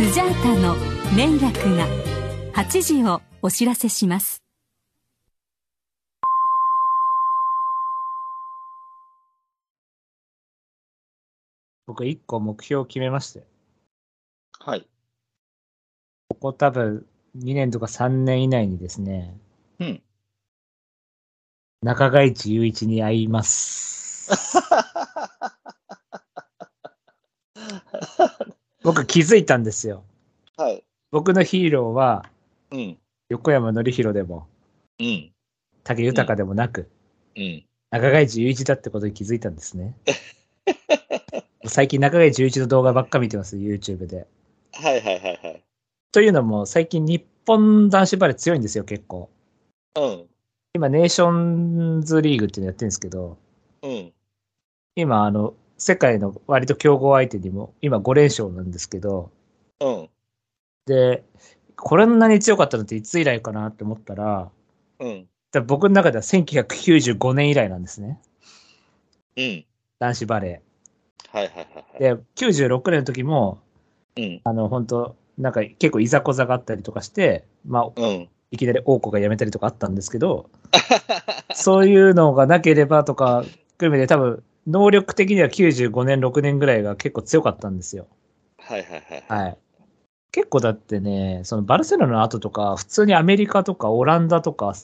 [0.00, 0.76] スジャータの
[1.14, 1.86] 年略が
[2.54, 4.42] 8時をお知らせします
[11.86, 13.44] 僕一個目標を決めまして。
[14.58, 14.88] はい。
[16.30, 17.04] ここ多分
[17.36, 19.36] 2年とか3年以内にですね、
[19.80, 20.02] うん。
[21.82, 24.30] 中川一雄一に会います。
[28.82, 30.04] 僕気づいたんですよ。
[30.56, 30.82] はい。
[31.10, 32.24] 僕のヒーローは
[32.70, 32.98] うん。
[33.28, 34.46] 横山典弘でも
[34.98, 35.32] うん。
[35.84, 36.88] 武豊でもなく、
[37.36, 37.64] うん。
[37.90, 39.94] 中川一雄一だってことに気づいたんですね。
[41.66, 44.26] 最近中川一雄一の動画ばっか見てます、YouTube で。
[44.72, 45.62] はいはいはいはい。
[46.12, 49.30] というのも最近日本男子バレー強いんですよ、結構。
[49.96, 50.26] うん。
[50.74, 53.38] 今、ネーションズリーグっていうのやってるんですけど、
[53.82, 54.12] うん。
[54.94, 59.30] 今、あの、世界の割と強豪相手にも、今5連勝なんですけど、
[59.80, 60.10] うん。
[60.84, 61.24] で、
[61.74, 64.50] これんなに強かったのっていつ以来かなって思ったら、
[64.98, 65.26] うん。
[65.52, 68.20] だ僕の中では1995年以来なんですね。
[69.38, 69.64] うん。
[69.98, 70.62] 男子バレ
[71.32, 71.84] はいはいはいはい。
[71.96, 72.16] ー。
[72.16, 73.58] で、96年の時も、
[74.16, 74.40] うん。
[74.44, 78.28] あの、本当なんか結構いざこざがあったりとかして、まあ、うん。
[78.50, 80.50] いきなり王子が辞めたりとかあったんですけど、
[81.54, 88.06] そういうのがなければとか、含めて多分、能力的には95年、6年ぐらいが結構強かったんですよ。
[88.58, 89.44] はいはいはい。
[89.44, 89.58] はい。
[90.32, 94.74] 結構だってね、そのバルセロナの後とか、普通にアメリカとかオランダとか、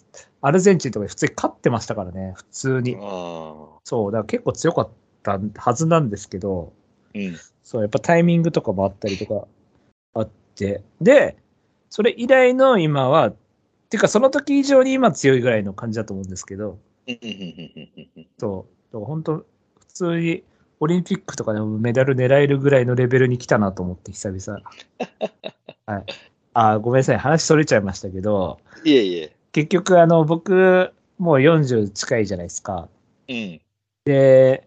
[0.41, 2.97] アルゼンチンとかで普通に勝ってましたからね、普通に。
[3.01, 3.55] あ
[3.85, 4.91] そう、だから結構強かっ
[5.23, 6.73] たはずなんですけど、
[7.15, 7.19] あ。
[7.19, 7.37] うん。
[7.63, 9.47] そう、やっぱタイミングとかもあったりとか
[10.15, 11.37] あって、で、
[11.91, 13.33] それ以来の今は、
[13.89, 16.79] てかその時以上に今強いぐらいの感じだと思うんですけど、
[18.39, 19.47] そう、だから本当普
[19.97, 20.43] 通に
[20.81, 24.63] オリンピックとかでもメダル狙えるぐらいのレベルに来たなと思って、久々。
[25.87, 26.05] はい。
[26.53, 29.33] あー、ごめんなさい、話それちゃいましたけど、いえいえ。
[29.53, 32.89] 結局、あの、僕、もう40近いじゃないですか。
[33.29, 33.61] うん。
[34.05, 34.67] で、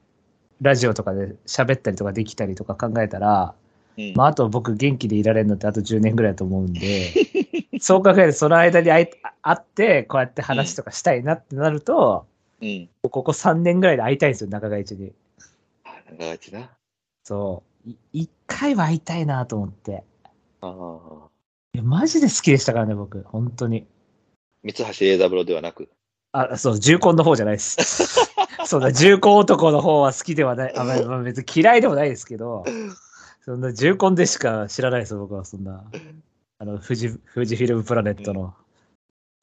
[0.62, 3.54] ラジオとかで喋ったりとかできたりとか考えたら、
[3.98, 4.14] うん。
[4.16, 7.14] まあ、あと僕元気でいられるのってあと10年ぐらいだと思うんで、
[7.80, 12.39] そう考えるとその間に会って、こうやって話とかしたいなってなると、うん。
[13.09, 15.14] ここ3年ぐらいで会いたいんですよ、中川一に。
[15.84, 16.70] あ、長がちな。
[17.24, 17.90] そう。
[17.90, 20.03] い一回は会いたいなと思って。
[20.62, 21.30] ああ。
[21.74, 23.22] いや、マジで好きでしたからね、僕。
[23.24, 23.86] 本当に。
[24.64, 25.90] 三橋栄三郎ではなく。
[26.34, 27.78] あ、そう、重婚の方じゃないです。
[28.66, 30.78] そうだ、重婚男の方は好きではない。
[30.78, 32.66] あ、まあ、 まあ別に嫌いでもないですけど、
[33.42, 35.46] そんな重婚でしか知らないですよ、僕は。
[35.46, 35.86] そんな。
[36.59, 38.53] あの、富士、富士フィルムプラネットの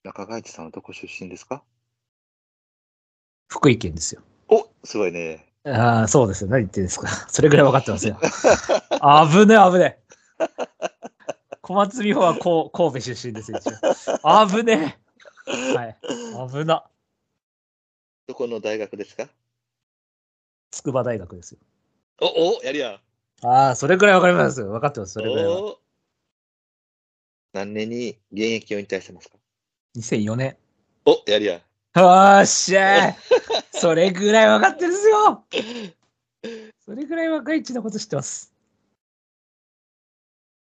[0.05, 1.65] 中川市さんはどこ出身ですか？
[3.49, 4.23] 福井県ですよ。
[4.49, 5.45] おすごいね。
[5.65, 6.51] ああ、そうですよ。
[6.51, 7.09] 何言ってんですか。
[7.29, 8.19] それぐらい分かってますよ。
[8.21, 9.99] 危ね危ね。
[11.62, 13.59] 小松美穂はこう神戸出身ですよ。
[14.49, 14.99] 危ね
[15.47, 15.97] はい。
[16.51, 16.85] 危な。
[18.29, 19.29] どこの大学ですか？
[20.71, 21.59] 筑波大学ですよ。
[22.21, 23.01] お、お、やりや。
[23.43, 24.69] ああ、それぐらい分かりますよ。
[24.69, 25.12] 分かってます。
[25.15, 25.77] それぐらい
[27.53, 29.37] 何年に現役を引退してますか
[29.97, 30.56] ？2004年。
[31.05, 31.61] お、やりや。
[31.97, 33.15] よーっしゃー
[33.73, 35.45] それぐらい分かってるんですよ
[36.84, 38.53] それぐらい若いちのこと知ってます。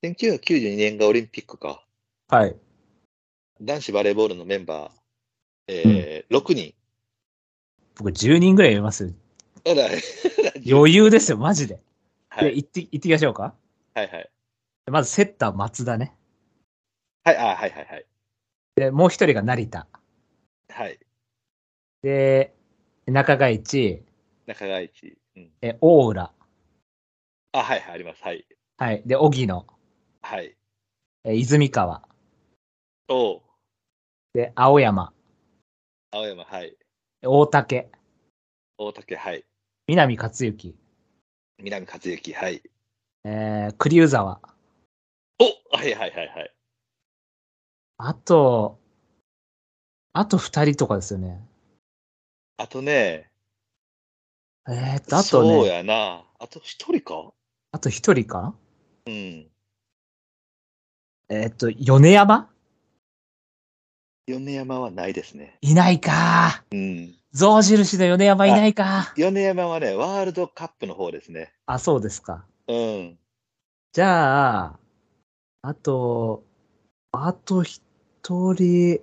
[0.05, 1.85] 1992年がオリンピックか。
[2.29, 2.57] はい。
[3.61, 4.91] 男子バレーボールのメンバー、
[5.67, 6.73] えー6人。
[7.97, 9.13] 僕10人ぐらいいます
[10.71, 11.75] 余裕ですよ、マジで。
[11.75, 11.81] で、
[12.29, 12.57] はい。
[12.59, 13.55] 行って、行ってきましょうか。
[13.95, 14.31] はいはい。
[14.87, 16.15] まずセッター松田ね。
[17.25, 18.07] はい、あ、はいはいはい。
[18.77, 19.89] で、もう一人が成田。
[20.69, 20.99] はい。
[22.05, 22.55] で、
[23.07, 24.05] 中川一、
[24.47, 25.17] 中川一。
[25.37, 25.51] うん。
[25.63, 26.35] え、大浦。
[27.53, 28.23] あ、はいはい、あります。
[28.23, 28.47] はい。
[28.77, 29.03] はい。
[29.07, 29.67] で、荻野。
[30.21, 30.55] はい。
[31.25, 32.07] え、泉川。
[33.09, 33.41] お
[34.35, 35.15] で、青山。
[36.11, 36.77] 青山、はい。
[37.23, 37.91] 大竹。
[38.77, 39.47] 大竹、はい。
[39.89, 40.77] 南克幸。
[41.59, 42.63] 南克幸、はい。
[43.25, 44.43] えー、栗生沢。
[45.39, 46.55] おはいはいはいはい。
[47.97, 48.79] あと、
[50.13, 51.41] あと二人とかですよね。
[52.57, 53.31] あとね、
[54.69, 56.25] えー、っと、あとそうね、やな。
[56.39, 57.33] あと一人か？
[57.73, 58.41] あと一人か？
[58.43, 58.55] な
[59.07, 59.47] うん。
[61.29, 62.49] えー、っと、米山？
[64.27, 65.59] 米山はないですね。
[65.61, 67.15] いないかうん。
[67.33, 71.53] 象印の米山いないか米山はね、ワールドカップの方ですね。
[71.67, 72.47] あ、そうですか。
[72.69, 73.19] うん。
[73.93, 74.79] じゃあ、
[75.63, 76.45] あと、
[77.11, 77.83] あと一
[78.23, 79.01] 人、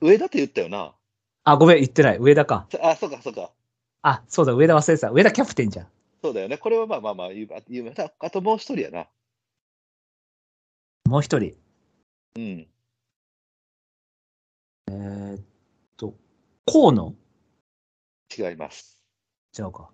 [0.00, 0.94] 上田って言ったよな。
[1.48, 2.18] あ、ごめん、言ってない。
[2.18, 2.66] 上田か。
[2.82, 3.52] あ、そうかそうか。
[4.02, 5.10] あ、そうだ、上田忘れてた。
[5.10, 5.88] 上田キャプテンじゃん。
[6.20, 6.58] そうだよね。
[6.58, 9.06] これはまあまあまあ言う、言うあともう一人やな。
[11.08, 11.54] もう一人。
[12.34, 12.66] うん。
[14.88, 15.40] えーっ
[15.96, 16.14] と、
[16.66, 17.14] 河野？
[18.36, 18.98] 違います。
[19.56, 19.88] 違うか。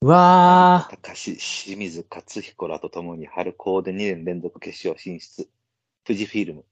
[0.00, 0.96] うわー。
[0.96, 5.46] 高橋、清水克彦らと共に春高で2年連続決勝進出。
[6.04, 6.64] 富士フィルム。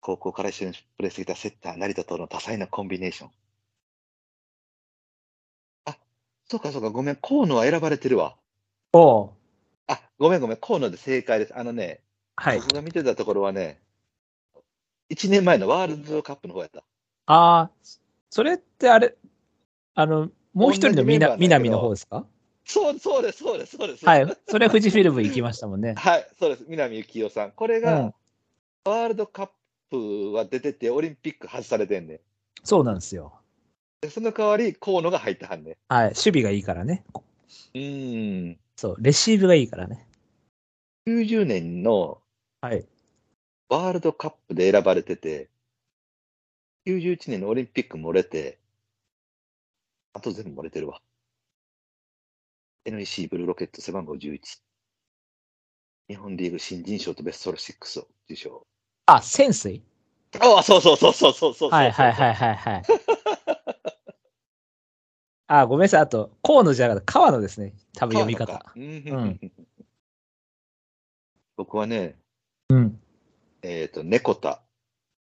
[0.00, 3.30] 高校から一緒にプレーしてきたセッター、成田との多彩なコンビネーション。
[5.86, 5.96] あ、
[6.46, 8.36] そうかそうか、ごめん、河野は選ばれてるわ。
[8.92, 9.30] おう
[9.86, 11.56] あ、ごめんごめん、河野で正解です。
[11.56, 12.00] あのね、
[12.36, 12.56] はい。
[12.60, 13.80] 僕が見てたところはね、
[15.10, 16.82] 1年前のワールドカップの方やった。
[17.26, 17.98] あー、
[18.30, 19.14] それってあれ、
[19.94, 22.24] あの、もう一人のみな南の方ですか？
[22.64, 24.06] そう、そうです、そうです、そうです。
[24.06, 24.36] はい。
[24.48, 25.94] それ富士フィルム行きましたもんね。
[25.96, 26.64] はい、そうです。
[26.68, 27.52] 南幸雄さん。
[27.52, 28.14] これが、うん
[28.82, 29.48] ワールドカッ
[29.90, 32.20] プは出てて、オリンピック外されてんねん。
[32.64, 33.34] そうなんですよ。
[34.00, 36.04] でその代わり、河野が入ってはんねはい。
[36.06, 37.04] 守備がいいからね。
[37.74, 37.78] ん。
[37.78, 38.58] うーん。
[38.76, 38.96] そう。
[39.00, 40.06] レシーブがいいからね。
[41.06, 42.22] 90年の
[42.62, 42.86] はい。
[43.68, 45.48] ワールドカップで選ばれてて、
[46.86, 48.58] 91年のオリンピック漏れて、
[50.12, 51.00] あと全部漏れてるわ。
[52.84, 54.40] NEC ブルーロケット背番号11。
[56.08, 58.66] 日本リーグ新人賞とベスト6を受賞。
[59.16, 59.82] あ、潜水？
[60.38, 61.70] ああ、そうそうそうそうそうそう。
[61.70, 62.82] はいはいはいはいはい。
[65.48, 66.00] あ、ごめんなさい。
[66.02, 67.12] あと、河野じゃなかった。
[67.12, 67.74] 川野ですね。
[67.94, 68.64] 多分読み方。
[68.76, 69.52] うんうん
[71.56, 72.16] 僕はね、
[72.70, 73.02] うん。
[73.60, 74.62] えっ、と、猫田、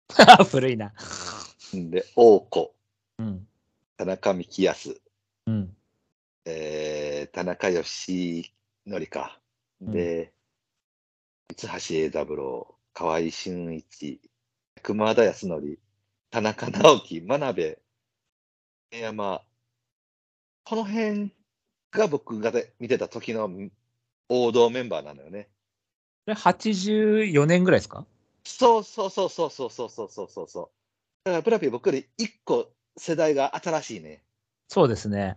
[0.51, 0.93] 古いな。
[1.73, 2.75] で、王子、
[3.19, 3.47] うん。
[3.97, 5.01] 田中幹康、
[5.47, 5.77] うん。
[6.45, 8.53] えー、田中義
[8.89, 9.39] 則か。
[9.81, 10.33] で、
[11.57, 14.21] 三橋栄三郎、河合俊一、
[14.83, 15.79] 熊田康則、
[16.31, 17.79] 田中直樹、真鍋、
[18.93, 19.43] 山、
[20.65, 21.33] この辺
[21.91, 23.51] が僕がで見てた時の
[24.29, 25.49] 王道メンバーなのよね。
[26.27, 28.07] これ84年ぐらいですか？
[28.45, 30.71] そうそうそうそうそうそうそうそうそうそう。
[31.25, 34.23] だからブラピー僕より一個世代が新しいね。
[34.69, 35.37] そうですね。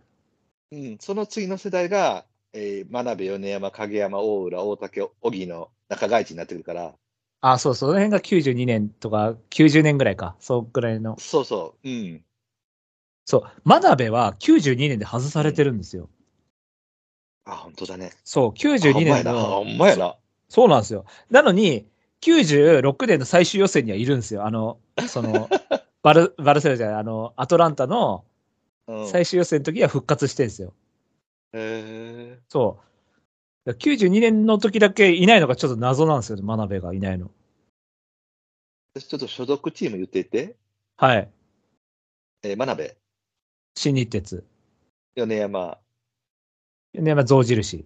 [0.72, 6.94] うん、その次の世代が、えー、真鍋、米山、影山、大浦、大竹、荻の中外地になってくるから、
[7.42, 10.36] あ、そう、その辺が92年とか90年ぐらいか。
[10.40, 11.18] そうぐらいの。
[11.20, 12.24] そうそう、うん。
[13.26, 13.44] そう。
[13.64, 16.10] 真鍋は92年で外されてるんですよ。
[17.46, 18.12] あ、本当だね。
[18.24, 19.34] そう、92ほんまやな。
[19.34, 19.50] 年の。
[19.50, 20.16] ほんまやな。
[20.50, 21.06] そうなんですよ。
[21.30, 21.88] なのに、
[22.22, 24.46] 96年の最終予選にはいるんですよ。
[24.46, 25.50] あの、その、
[26.02, 28.24] バル、バルセロナじゃない、あの、アトランタの
[28.88, 30.74] うん、最終予選の時は復活してるんですよ。
[31.54, 32.82] へそう。
[32.82, 32.87] だから
[33.74, 37.32] 92年の時だけいないのがちょっと謎なんですよね、真鍋がいないの。
[38.96, 40.56] ーちょっと所属チーム言っていて、
[40.96, 41.30] はい。
[42.44, 42.98] えー、真鍋、
[43.76, 44.46] 新日鉄。
[45.16, 45.78] 米山、
[46.94, 47.86] ね、まあ、象印。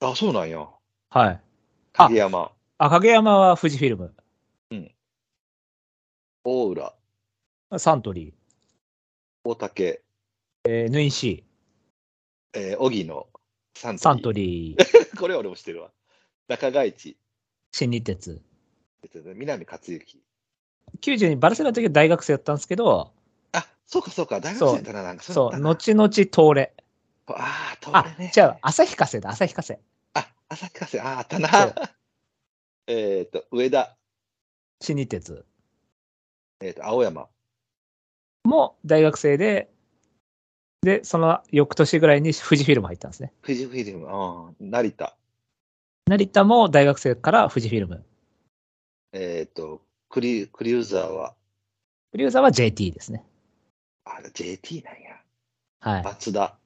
[0.00, 0.66] あ、そうなんや。
[1.10, 1.40] はい。
[1.92, 4.14] 影山、あ、影山は富士フィルム。
[6.50, 6.94] 大浦、
[7.76, 8.32] サントリ
[9.44, 10.70] 大竹、ー。
[10.70, 11.44] えー、ヌイシ
[12.54, 13.26] えー、荻野、
[13.78, 13.98] サンー。
[13.98, 14.78] サントリー。
[15.16, 15.92] これ俺も知ってるわ。
[16.48, 17.16] 中外地、
[17.72, 18.42] 新日鉄。
[19.36, 20.22] 南克行。
[21.00, 23.12] 92、バルセロナの時は大学生だったんですけど、
[23.52, 26.74] あ、そうかそうか、大学生やったな、なんかそう、の後々東レ。
[27.26, 29.78] ああ、通あれね。、じゃあ、旭化成だ、旭化成。
[30.14, 31.48] あ、旭化成、ああ、あったな。
[32.88, 33.96] えっと、上田、
[34.80, 35.44] 新日鉄
[36.60, 37.28] えっ、と、青山、
[38.44, 39.70] も大学生で、
[40.82, 43.32] で、その翌年ぐらいに富士フィルム入ったんですね。
[43.42, 45.16] 富士フィルム、ああ成田、
[46.06, 48.04] 成田も大学生から富士フィルム。
[49.12, 51.34] えっ、と、クリ、クリューザーは、
[52.12, 53.24] クリューザーは JT ですね。
[54.04, 55.20] あれ、JT なんや。
[55.80, 56.02] はい。
[56.04, 56.56] 松田。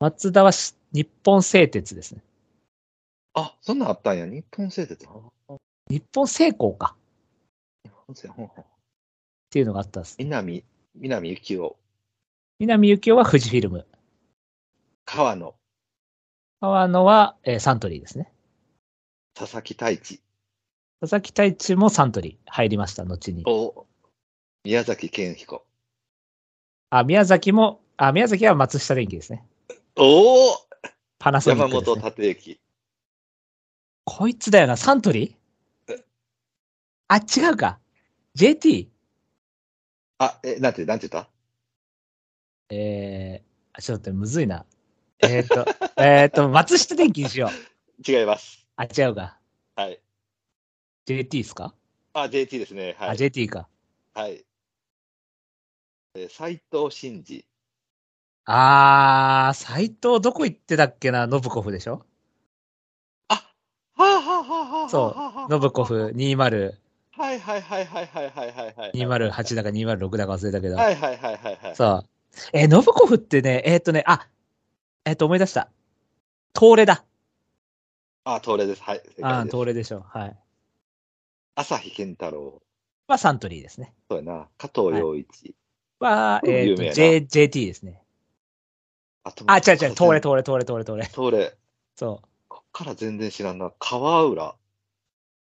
[0.00, 2.22] 松田はし日本製鉄ですね。
[3.34, 4.26] あ、そんなんあったんや。
[4.26, 5.06] 日本製鉄。
[5.06, 5.56] あ
[5.90, 6.96] 日本製鋼か
[7.84, 8.66] 日本製、ほんほんっ
[9.50, 10.16] ていうのがあったんです。
[10.18, 10.64] 南、
[10.94, 11.76] 南幸雄、
[12.60, 13.86] 南幸雄は富士フィルム。
[15.04, 15.54] 川野、
[16.60, 18.32] 川野は、えーサントリーですね。
[19.34, 20.20] 佐々木太一、
[21.00, 23.42] 佐々木太一もサントリー入りました、後に。
[23.46, 23.86] お
[24.64, 25.66] 宮崎健彦。
[26.90, 29.44] あ、宮崎も、あ、宮崎は松下電器ですね。
[29.96, 30.56] おお
[31.18, 32.10] パナソニッ山クです、本ね。
[32.10, 32.60] 立之。
[34.04, 36.02] こいつだよな、サントリー？
[37.08, 37.80] あ、違うか。
[38.36, 38.88] JT?
[40.18, 41.28] あ、え、なんて、なんて言った？
[42.70, 44.64] えー、あちょっとむずいな。
[45.22, 45.64] えっ、と、
[45.96, 48.10] えっと、松下電器にしよう。
[48.10, 48.66] 違います。
[48.76, 49.38] あ、違うか。
[49.76, 50.00] はい。
[51.06, 51.74] JT ですか、
[52.14, 52.94] あ、JT ですね。
[52.98, 53.16] はあ、い。
[53.16, 53.68] JT か。
[54.14, 54.44] はい。
[56.16, 57.44] えー斉藤真二。
[58.46, 62.04] あー、斎藤どこ行ってたっけな、ノブコフでしょ？
[63.28, 63.44] あ、は
[63.96, 66.74] あははそう、ノブコフ20、
[67.16, 68.92] はいはいはいはいはいはいはいはい。
[68.92, 70.76] 208だか206だか忘れたけど。
[70.76, 71.76] はいはいはいはいはい。
[71.76, 72.08] そう。
[72.52, 74.28] えーノブコフってね、えーっとね、あ、
[75.04, 75.70] えーっと思い出した。
[76.58, 77.04] 東レだ。
[78.24, 78.82] あ、東レです。
[78.82, 79.02] はい。
[79.16, 80.00] 正あ東レでしょ。
[80.08, 80.36] はい。
[81.56, 82.62] 朝日健太郎。
[83.06, 83.92] はサントリーですね。
[84.08, 84.48] そうやな。
[84.56, 85.54] 加藤洋一。
[86.00, 88.02] は、これもえーっと、有名な J、JT ですね。
[89.24, 91.04] あとあ、違う違う、東レ、東レ、東レ、東レ、東レ。
[91.06, 91.56] 東レ。
[91.96, 92.28] そう。
[92.48, 93.72] こっから全然知らんな。
[93.78, 94.56] 川浦。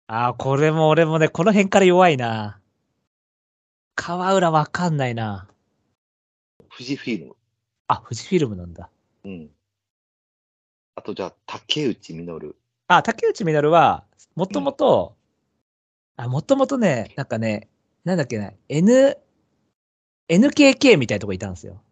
[0.06, 2.60] あー、これも俺もね、この辺から弱いな。
[3.94, 5.46] 川浦わかんないな。
[6.70, 7.36] 富士フィルム。
[7.88, 8.90] あ、富士フィルムなんだ。
[9.24, 9.50] うん。
[10.94, 12.54] あとじゃあ、竹内実。
[12.88, 15.16] あ、竹内実は、もともと、
[16.16, 17.68] あ、もともとね、なんかね、
[18.04, 19.18] なんだっけな、N、
[20.28, 21.82] NKK みたいなとこいたんですよ。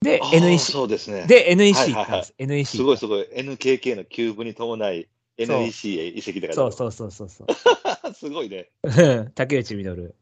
[0.00, 1.26] で、NEC、そうですね。
[1.26, 2.34] で、NEC 行ったんです。
[2.38, 2.76] NEC。
[2.76, 3.26] すごいすごい。
[3.34, 6.54] NKK のキューブに伴い NEC へ移籍だから。
[6.54, 8.10] そうそうそうそうそう。
[8.10, 8.12] う。
[8.14, 8.70] すごいね。
[8.82, 8.88] う
[9.24, 10.14] ん竹内実。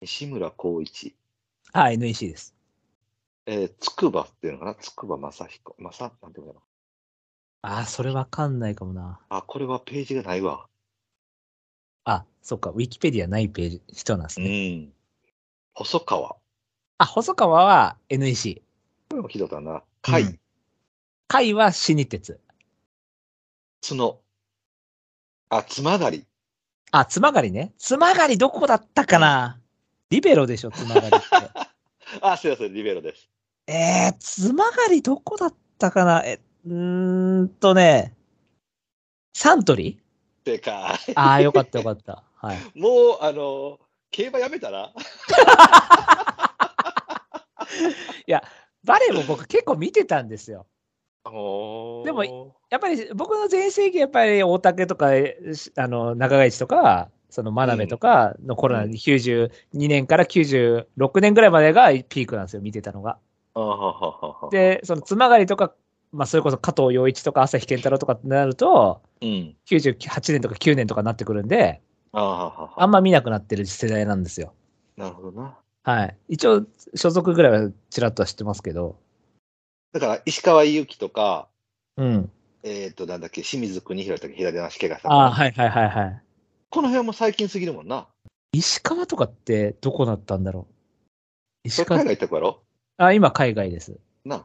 [0.00, 1.14] 西村光一。
[1.84, 2.54] あ、NEC です。
[3.46, 4.74] えー、筑波っていうのかな？
[4.76, 5.76] 筑波正彦。
[5.78, 6.60] 正、なんていうのか
[7.62, 9.02] あ、それわかんないかもな。
[9.02, 9.20] な。
[9.28, 10.66] あ、これはページがないわ。
[12.04, 14.76] あ、そっか、ウィキペディアないページ、人なんですうね。
[14.76, 14.92] ん。
[15.74, 16.36] 細川。
[16.98, 18.62] あ、細川は NEC。
[19.10, 19.82] これもひどかな。
[20.02, 20.40] 海、うん
[21.28, 22.40] 海は新日鉄。
[23.86, 24.22] 角。
[25.50, 26.24] あ、つまがり。
[26.92, 27.74] あ、つまがりね。
[27.78, 29.60] つまがりどこだったかな？
[30.10, 31.16] リベロでしょ、つまがりって。
[32.20, 33.28] あ、すいません、リベロです。
[33.66, 36.22] えー、つまがりどこだったかな？
[36.24, 38.14] え、うーんとね、
[39.34, 40.00] サントリ
[40.44, 40.74] 正解。
[40.74, 42.22] ーああ、よかったよかった。
[42.36, 42.58] はい。
[42.78, 43.78] もう、あの、
[44.10, 44.92] 競馬やめたら？
[48.84, 50.66] バレーも僕結構見てたんですよ。
[51.24, 51.30] で
[52.12, 55.10] もやっぱり僕の全盛期、やっぱり大竹とか、
[55.52, 63.18] しあの、中川市とか、その真鍋とかの頃なんで、92年から96年ぐらいまでがピークなんですよ、見てたのが。
[63.52, 65.74] あはははは、で、そのつまがりとか、
[66.12, 69.54] まあ、それこそ加藤洋一とか朝日健太郎とかってなると、うん。
[69.66, 74.54] 98年とか9年とかになってくるんで、あんま見なくなってる世代なんですよ。
[74.96, 75.58] なるほどな。
[75.82, 76.16] はい。
[76.30, 76.64] 一応、
[76.94, 78.96] 所属ぐらいはちらっとは知ってますけど、
[79.92, 81.48] だから、石川祐希とか、
[81.98, 82.30] うん。
[82.62, 85.12] えっ、と、なんだっけ、清水国広とか左足怪我した。
[85.12, 86.25] ああ、はいはいはいはい。
[86.70, 88.08] この辺も最近すぎるもんな。
[88.52, 90.66] 石川とかってどこだったんだろ
[91.64, 91.68] う？
[91.68, 92.62] 石川海外行った子やろ？
[92.98, 93.98] あ、今海外です。
[94.24, 94.36] な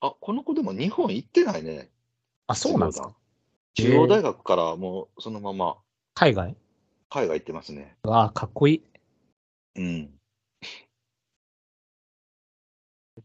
[0.00, 0.06] あ。
[0.08, 1.90] あ、この子でも日本行ってないね。
[2.46, 3.14] あ、そうなんですか？
[3.74, 5.76] 中央大学からもうそのまま
[6.14, 6.56] 海外？
[7.10, 7.96] 海外行ってますね。
[8.04, 8.82] ああ、かっこいい。
[9.76, 10.10] うん。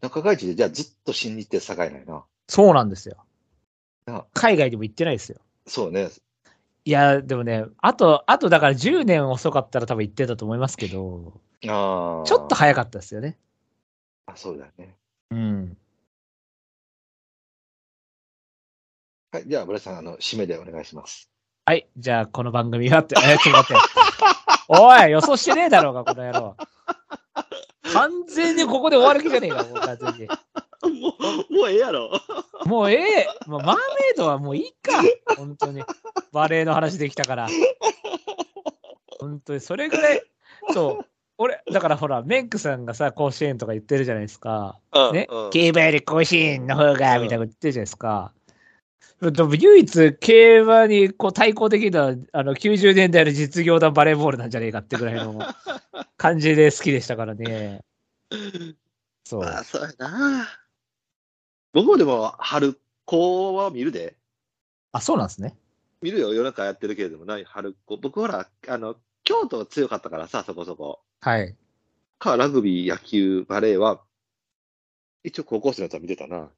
[0.01, 2.25] 中外地でじゃあずっと新日程栄えないな。
[2.49, 3.17] そうなんですよ
[4.05, 4.25] な。
[4.33, 5.39] 海外でも行ってないですよ。
[5.67, 6.09] そうね。
[6.87, 12.25] いや、でもね、あと、あとだから10年遅かったら多分行ってたと思いますけど、ああ。
[12.25, 13.39] ちょっと早かったですよね。
[14.27, 14.95] あ、そうだよね。
[15.31, 15.77] うん。
[19.31, 19.43] はい。
[19.47, 21.31] じゃあ、村井さん、あの、締めでお願いします。
[21.65, 21.87] はい。
[21.97, 23.83] じゃあ、この番組はって、え、ちょっと待って。
[24.69, 26.55] おい、予想してねえだろうが、この野郎。
[27.93, 30.27] 完全にここで終わる気じゃねえか、もう完全に。
[30.89, 31.15] も
[31.49, 32.11] う、もうええやろ。
[32.65, 33.27] もうええ。
[33.47, 33.81] もうマーメ
[34.13, 35.01] イドはもういいか。
[35.35, 35.83] 本当に。
[36.31, 37.47] バレエの話できたから。
[39.19, 40.21] 本当に、それぐらい。
[40.73, 41.05] そう。
[41.37, 44.79] 俺、だからほら、メンクさんがさ、甲子園とか言ってるじゃないですか。
[45.11, 45.27] ね？
[45.29, 45.49] うん。
[45.51, 48.31] 競馬より甲子園の方が、みたいなこと言ってるじゃないですか。
[49.21, 55.39] でも唯一、競馬にこう対抗できるのは、あの、90年代の実業団バレーボールなんじゃねえかってぐらいの
[56.17, 57.81] 感じで好きでしたからね。
[59.23, 59.41] そう。
[59.41, 60.47] まあ、そうやな。
[61.75, 64.15] 僕もでも、春子は見るで。
[64.93, 65.57] あ、そうなんですね。
[66.01, 67.97] 見るよ、夜中やってるけれども、ない、春子。
[67.97, 71.01] 僕ほら、あの、京都が強かったからさ、そこそこ。
[71.19, 71.53] はい。
[72.17, 74.01] か、ラグビー、野球、バレーは、
[75.25, 76.49] 一応高校生のやつは見てたな。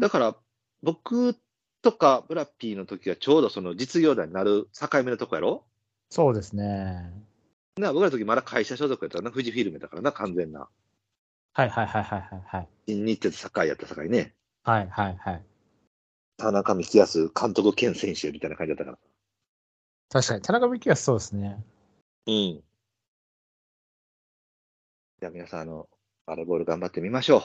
[0.00, 0.36] だから、
[0.82, 1.36] 僕
[1.80, 5.62] とかブラッピーの時はちょうどその実業団になる境目のとこやろ？
[6.08, 7.12] そうですね。
[7.76, 10.68] な、僕らの時まだ会社所属やったな、富士フィルムだからな、完全な。
[11.52, 12.68] はいはいはいはいはいはい。
[12.86, 14.34] 新日鉄境やった境ね。
[14.62, 15.42] はいはいはい。
[16.36, 18.98] 田中幹康監督兼選手みたいな感じだったから。
[20.10, 21.62] 確かに、田中美希はそうですね。
[22.26, 22.62] うん。
[25.20, 25.88] じゃあ皆さん、あの、
[26.26, 27.42] バレーボール頑張ってみましょ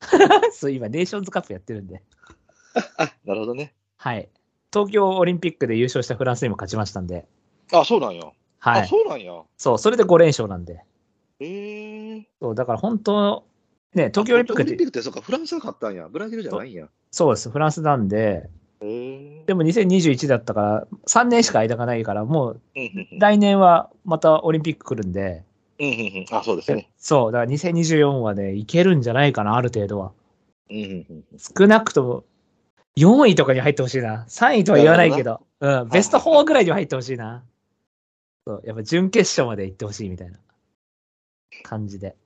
[0.52, 1.96] そう、今、ネーションズカップやってるんで。
[1.96, 2.02] う。
[2.98, 3.74] あ、なるほどね。
[3.96, 4.28] はい。
[4.72, 7.26] 東京オリンピックで優勝したフランスにも勝ちましたんで。
[7.72, 8.24] あ、そうなんや。
[8.60, 8.88] あ、はい。
[8.88, 9.32] そうなんや。
[9.56, 10.84] そう、それで5連勝なんで。
[11.40, 12.28] へえ。
[12.40, 13.44] そう、だから本当、
[13.94, 16.08] ね、東京オリンピックって、東京オリンピックってそうか、フランスが勝ったんや。
[16.08, 16.88] ブラジルじゃないんや。
[17.10, 18.48] そうです、フランスなんで、
[18.80, 22.60] へでも2021だったから、3年しか間がないから、もう
[23.18, 25.44] 来年はまたオリンピック来るんで、
[25.78, 26.90] うんうんうんあ、そうですね。
[26.98, 30.12] そう、だから2024はね、いけるんじゃないかな、ある程度は。
[30.70, 32.24] うんうんうん少なくとも、
[32.96, 34.24] 4位とかに入ってほしいな。
[34.28, 37.44] 3位とは言わないけど、うん、ベスト4ぐらいには入ってほしいな。
[38.46, 40.38] そう、やっぱ準決勝まで行ってほしいみたいな
[41.62, 42.16] 感じで。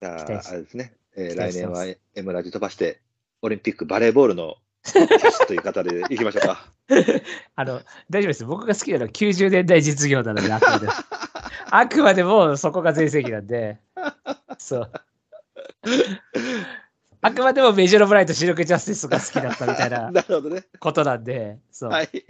[0.00, 3.00] じゃあ、あれですね、えー来年はしてますエムラジ飛ばして、
[3.42, 4.56] オリンピックバレーボールの
[5.46, 6.66] という方でいきましょうか。
[7.56, 8.44] あの、大丈夫です。
[8.44, 10.92] 僕が好きなのは90年代実業なので、あくまでも。
[11.72, 13.78] あくまでもそこが全盛期なんで、
[14.58, 14.92] そう。
[17.22, 20.64] あくまでもメジロブライト、シルクジャスティスが好きだったみたいな なるほどね。
[20.78, 21.90] ことなんで、そう。
[21.90, 22.24] は、はいい。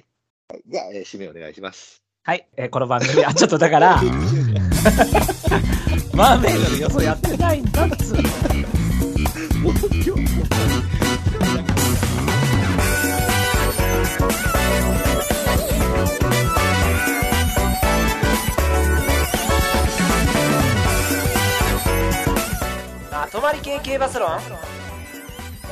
[0.66, 2.02] じゃあ、えー締めお願いします。
[2.28, 4.02] えーこの番組、あ、 ちょっとだから、
[6.14, 8.22] マーメイドの予想やってないんだっつうの。
[9.62, 10.20] もう今日
[23.10, 24.38] まとまり系系バスロン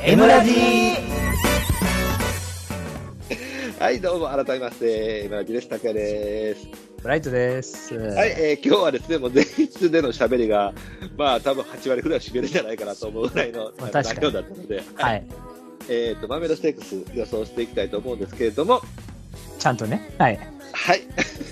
[0.03, 0.51] ？M ラジ
[3.79, 5.69] はい、どうも、改めまして、エムラジです。
[5.69, 6.67] 拓也です。
[7.01, 7.97] ブライトです。
[7.97, 10.73] ははい、えー今日はですね、もう前日での喋りが、
[11.17, 15.25] まあ、多分8割くらいは占めるんじゃないかなと思うぐらいの内容だったので、はい。
[15.87, 18.81] えっ、と、マーメイドステークス予想していきたいと思うんですけれども、
[19.57, 20.13] ちゃんとね。
[20.17, 20.37] はい。
[20.73, 21.01] はい、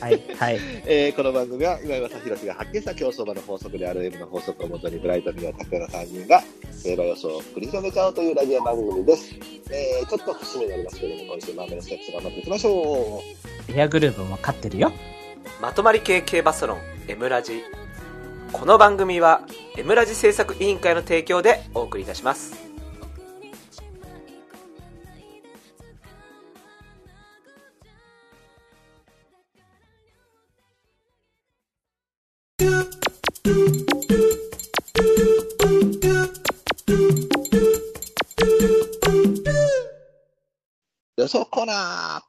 [0.01, 0.21] はい。
[0.37, 0.59] はい。
[0.85, 6.43] えーこの番組は今井正弘が発見した競走馬の法則である M の法則をもとにブライトミア拓也の3人が
[6.83, 9.56] 競馬予想を繰り広げちゃおうというラジオ番組です。
[9.71, 13.21] えーちょっと節目になりますけれども、今週マーメテークス頑張っていきましょ
[13.69, 13.71] う。
[13.71, 14.91] エアグループも勝ってるよ。
[15.61, 17.63] まとまり系系バスロン M ラジ
[18.51, 19.41] この番組は
[19.75, 22.66] M ラジ制作委員会の提供でお送りいたします
[41.27, 42.23] 予想コーナ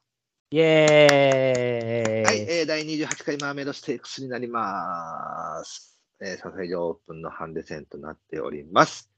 [0.50, 2.24] イエーイ。
[2.24, 5.96] ーはい、えー第28回マーメイドステークスになります。
[6.20, 9.08] えー、サフェイジオープンのハンデ戦となっております。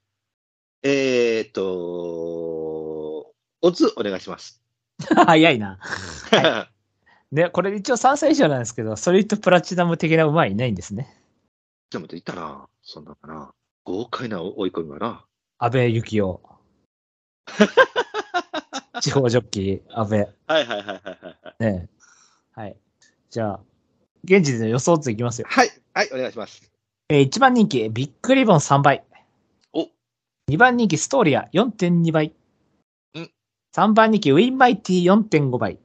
[0.82, 1.62] えーと、
[3.62, 4.62] オズお願いします。
[5.26, 5.78] 早いな。
[7.32, 11.18] ね、これ一応3歳以上なんですけど、ソリッドプラチナム的な馬はいないんですね。
[11.88, 12.68] ちょっと待ったな。
[12.82, 13.54] そんなかな。
[13.84, 15.24] 豪快な追い込みはな。
[15.56, 16.38] 安倍幸雄。
[19.02, 20.20] 地方ジョッキー、安倍。
[20.20, 21.64] はいはいはいはいはい。
[21.64, 21.88] ね。
[22.52, 22.76] はい。
[23.30, 23.60] じゃあ、
[24.24, 25.46] 現時点で予想図いきますよ。
[25.48, 26.70] はい、はい、お願いします。
[27.08, 29.04] えー、1番人気、ビッグリボン3倍。
[29.72, 29.88] お
[30.50, 32.32] 2番人気、ストーリア4.2倍。
[33.14, 33.30] うん
[33.74, 35.78] 3番人気、ウィンマイティ4.5倍。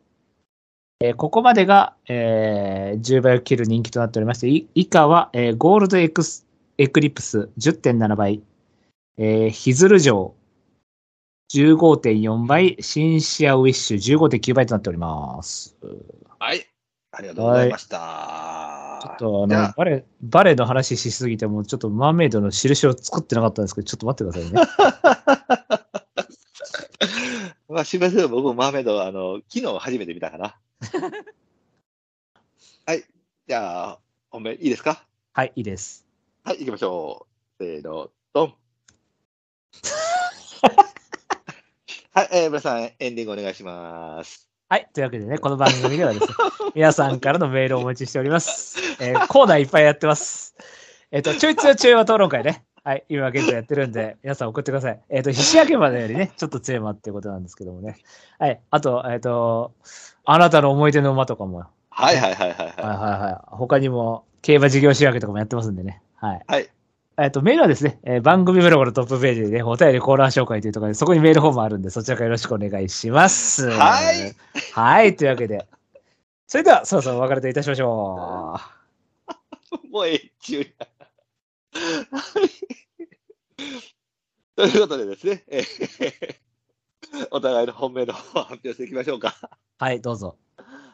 [1.02, 6.46] えーここまでが、えー10倍を切る人気となっておりまして、い以下は、えーゴールドエクス
[6.78, 8.42] エクリプス10.7倍。
[9.18, 10.36] えーヒズル城
[11.54, 12.78] 15.4倍。
[12.80, 15.76] シンシアウィッシュ15.9倍となっております。
[16.40, 16.66] はい、
[17.12, 19.00] ありがとうございました。
[19.02, 24.62] ちょっとあのバレ、バレの話しすぎて、もうちょっとマーメイドの印を作ってなかったんですけど、ちょっと待ってくださいね。
[27.70, 30.56] まあ、すみません、僕もマーメイド、あの、昨日初めて見たかな。
[32.88, 33.04] はい、
[33.48, 35.04] じゃあ、本命いいですか？
[35.34, 36.06] はい、いいです。
[36.44, 37.26] はい、行きましょ
[37.60, 37.64] う。
[37.64, 38.54] せーの、ドン。
[42.16, 44.48] はい、えー、皆さん、エンディングお願いします。
[44.70, 44.88] はい。
[44.94, 46.34] というわけでね、この番組ではですね、
[46.74, 48.78] 皆さんからのメールをお待ちしております。
[49.02, 50.56] えーコーナーいっぱいやってます。
[51.12, 52.64] えっ、と、ちょい強い中和討論会ね。
[52.86, 53.04] はい。
[53.10, 55.02] 今現在やってるんで、皆さん送ってください。
[55.10, 57.98] えっ、と、菱焼けまでよりね、ちょっと強い馬っていうことなんですけどもね。
[58.40, 58.62] はい。
[58.72, 59.74] あと、えっ、と、
[60.24, 63.58] あなたの思い出の馬とかも、はいはいはいはいはいはいははい。
[63.58, 66.02] 他にも、競馬事業仕分けとかもやってますんでね。
[66.16, 66.38] はい。
[66.38, 66.42] い。
[66.48, 66.70] はい。
[67.18, 73.70] えっと、メールはですね、えー番組ブログのトップページでね、お便りコーナー紹介というところで、そこにメールフォームあるんで、そちらからよろしくお願いします。
[73.70, 74.36] はい。
[74.74, 75.66] はい、というわけで。
[76.48, 78.60] それでは、そろそろお別れといたしましょ
[79.90, 80.66] もうええ中や。
[82.12, 82.50] はい
[84.56, 86.36] ということでですね、えー
[87.32, 89.36] お互いの本命の方を発表していきましょうか。
[89.44, 89.48] う。
[89.78, 90.38] はい、どうぞ。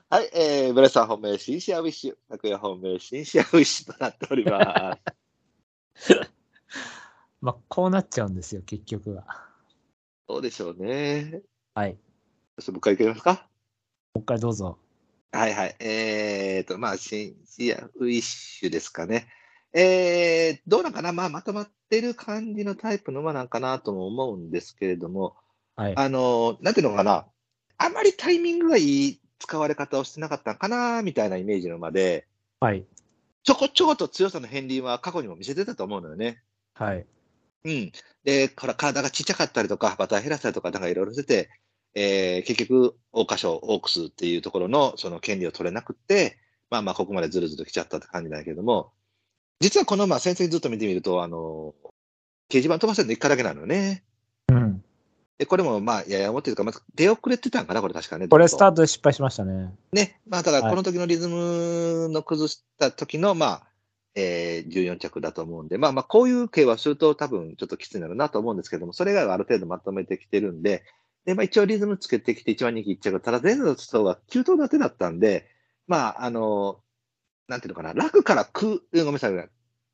[0.10, 5.21] はい、えー、ブレスさん本命、シンシアウィッシュ、拓也本命、シンシアウィッシュとなっております。
[7.42, 9.26] まあ、こうなっちゃうんですよ、結局は。
[10.28, 11.42] どうでしょうね。
[11.74, 11.98] はい。
[12.56, 13.48] そして、もう一回いきますか。
[14.14, 14.78] もう一回どうぞ。
[15.32, 15.76] はいはい。
[15.80, 19.28] えーと、まあ、シンシアウィッシュですかね。
[19.74, 21.14] えー、どうなんかな？
[21.14, 25.38] まあ、まとまってる感じのタイプの馬なんかなとも思うんですけれども、
[25.78, 25.94] はい。
[25.96, 27.26] あの、なんていうのかな、
[27.78, 32.28] あまりタイミングがいい使われ方をしてなかったのかな、みたいなイメージの馬で、
[32.60, 32.86] はい。
[33.44, 36.42] ちょこちょこと強さの片鱗は過去にも見せてたと思うのよね。
[36.76, 37.06] はい。
[37.66, 37.92] うん。
[38.24, 41.50] で、これ体がちっちゃかったりとか、バター減らしたりとか、なんかいろいろしてて、
[41.94, 46.38] えー結局、桜花賞、オークスっていうところのその権利を取れなくって、
[46.70, 48.94] まあまあ、ここまでずるずる来ちゃったって感じなんやけども、
[49.60, 51.76] 実はこの馬、先生ずっと見てみると、あの、
[52.50, 54.04] 掲示板飛ばせるの1回だけなのよね。
[54.50, 54.84] うん。
[55.42, 58.28] で、これもまあ、ややもっていうか、まず出遅れてたんかな、これ確かね。
[58.28, 59.74] これスターートで失敗しましたね。
[59.92, 60.20] ね。
[60.28, 63.64] まあ、だからはいこの時のリズムの崩した時の、まあ、
[64.14, 70.84] えー14着だと思うんで、まあまあ、こういう系はすると多分ちょっときついなるなと思うんですけども、それ以外はある程度まとめてきてるんで、
[71.26, 75.48] で、まあ一応リズムつけてきて一番人気1着、ただ前の人が9頭立てだったんで、
[75.88, 76.82] まあ、あの、
[77.48, 79.50] なんていうのかな、楽から空、ごめんなさい、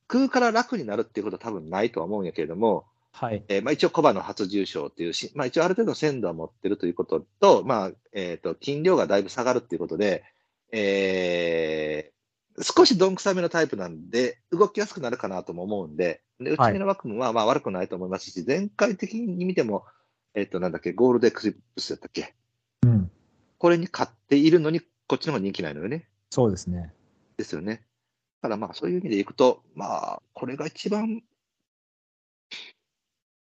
[0.10, 2.86] 空から楽になるっていうことは多分ないとは思うんやけれども、
[3.19, 3.43] はい。
[3.47, 10.23] えーまあ、一応、コバの初重賞っていうし、まあ、一応、ある程度鮮度は持ってるということと、まあ、えっ、と、筋量がだいぶ下がるっていうことで、
[10.71, 12.17] えー
[12.60, 19.86] 少しどんくさめのタイプなんで、動きやすくなるかなとも思うんで、で、内目の枠もまあまあ悪くないと思いますし、全体的に見ても、
[20.34, 22.34] えっ、と、なんだっけ、ゴールドエクリプスだったっけ？
[22.82, 23.12] うん。
[23.60, 26.10] これに勝っているのに、こっちの方が人気ないのよね。
[26.32, 26.91] そうですね。
[27.38, 27.86] ですよね。
[28.41, 31.21] だからまあ、そういう意味でいくと、まあ、これが一番、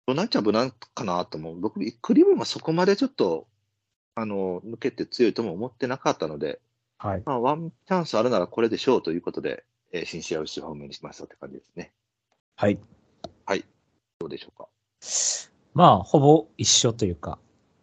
[0.10, 1.60] 無難っちゃ無難かなと思う。
[1.60, 3.48] 僕、クリボンはそこまでちょっと、
[4.16, 6.60] あの、抜けて強いとも思ってなかったので、
[6.98, 7.24] はい。
[7.26, 11.92] まあ、ワンチャンスあるならこれでしょうということで、えー、新試合を主方面にしましたって感じですね。
[12.56, 12.80] はい。
[14.20, 14.68] どうでしょうか？
[15.74, 17.40] まあ、ほぼ一緒というか、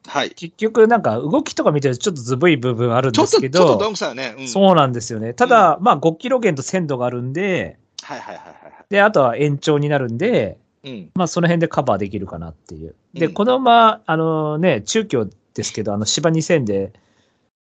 [0.06, 0.30] はい。
[0.30, 4.34] 結局なんか動きとか見てるとちょっとずぶい部分あるんちょっと、ですけちょっとどど、んくさね。
[4.38, 5.32] うん、そうなんですよね。
[5.32, 8.84] ただ、まあ5キロ減と鮮度があるんで、はいはいはいはいはい。
[8.90, 11.10] で、あとは延長になるんで、うん。
[11.14, 12.94] まあその辺でカバーできるかなっていう。
[13.14, 16.92] で、うんこの馬、あのね、中京ですけど、あの芝2000で、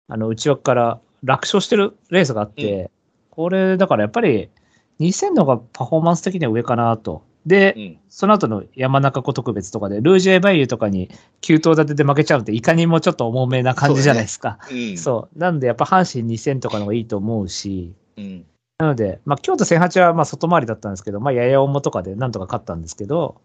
[0.08, 2.90] あの内枠から楽勝してるレースがあって、
[3.30, 4.50] これだからやっぱり
[5.00, 7.24] 2000の方がパフォーマンス的には上かなと。
[7.46, 7.98] で、うん。
[8.10, 11.10] その後の山中湖特別とかで、ルージュエバイユとかに
[11.42, 14.60] 9頭立てで負けちゃうって、いかにもちょっと重めな感じじゃないですか。
[14.70, 14.98] うん。
[14.98, 18.46] そう,、なんで、やっぱ阪神2000とかの方がいいと思うし、うん。
[18.80, 23.42] なので、まあ、京都1008はまあ外回りだったんですけど、まあ、やや重とかでなんとか勝ったんですけど、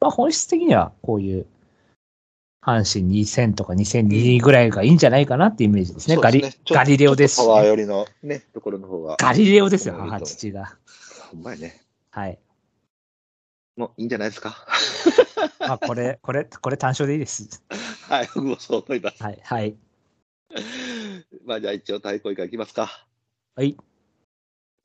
[0.00, 1.46] まあ、本質的にはこういう、
[2.60, 6.16] 阪神2000とか2002ぐらいがいいんじゃないかなっていうイメージですね。
[6.16, 9.16] ガリガリレオですしパワー寄りのね、ところの方が。
[9.18, 10.76] ガリレオですよ、母父が。
[11.30, 11.80] ほんまやね。
[12.10, 12.38] はい。
[13.76, 14.56] もういいんじゃないですか？
[15.60, 17.62] まあ、これ、これ、これ単勝でいいです。
[18.08, 19.22] はい、僕もそう思います。
[19.22, 19.76] はい、はい。
[21.44, 23.06] まあじゃあ一応対抗以下いきますか。
[23.54, 23.76] はい。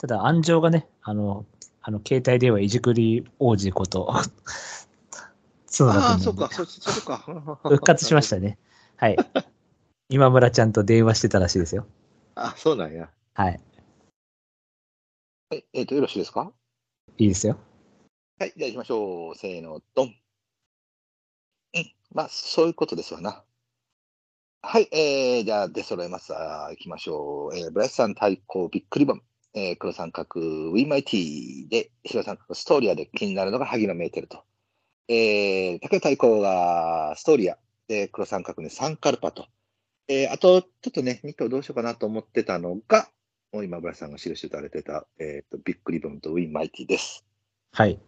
[0.03, 1.45] ただ、安城がね、あの、
[1.81, 4.25] あの、携帯電話いじくり王子こと、角
[5.71, 7.19] 田君ああ、そうか、そ、それか。
[7.63, 8.57] 復活しましたね。
[8.97, 9.17] はい。
[10.09, 11.87] 今村ちゃんと電話してたらしいですよ。
[12.35, 13.09] あ、そうなんや。
[13.33, 13.61] はい。
[15.51, 16.51] はい、えっ、と、よろしいですか？
[17.17, 17.57] いいですよ。
[18.39, 19.35] はい、じゃあ行きましょう。
[19.37, 20.07] せーの、ドン。
[20.07, 23.41] うん、まあ、そういうことですわな。
[24.63, 26.35] はい、えー、じゃあ出揃えます。
[26.35, 27.55] あー行きましょう。
[27.57, 29.23] えー、ブライスさん対抗ビックリボン。
[29.53, 34.43] えー、黒三角、ウィンマイティで、白三角、ストーリアで気になるのが萩野メーテルと。
[35.07, 39.47] えー、竹対抗がストーリアで、黒三角にサンカルパと。
[40.07, 43.07] えー、あと、ちょっとね、2頭どうしようかなと思ってたのが、
[43.51, 47.23] もう今、ブライスさんが印打たれてた、えっ、と、ビックリボンとウィンマイティです。
[47.71, 47.99] はい。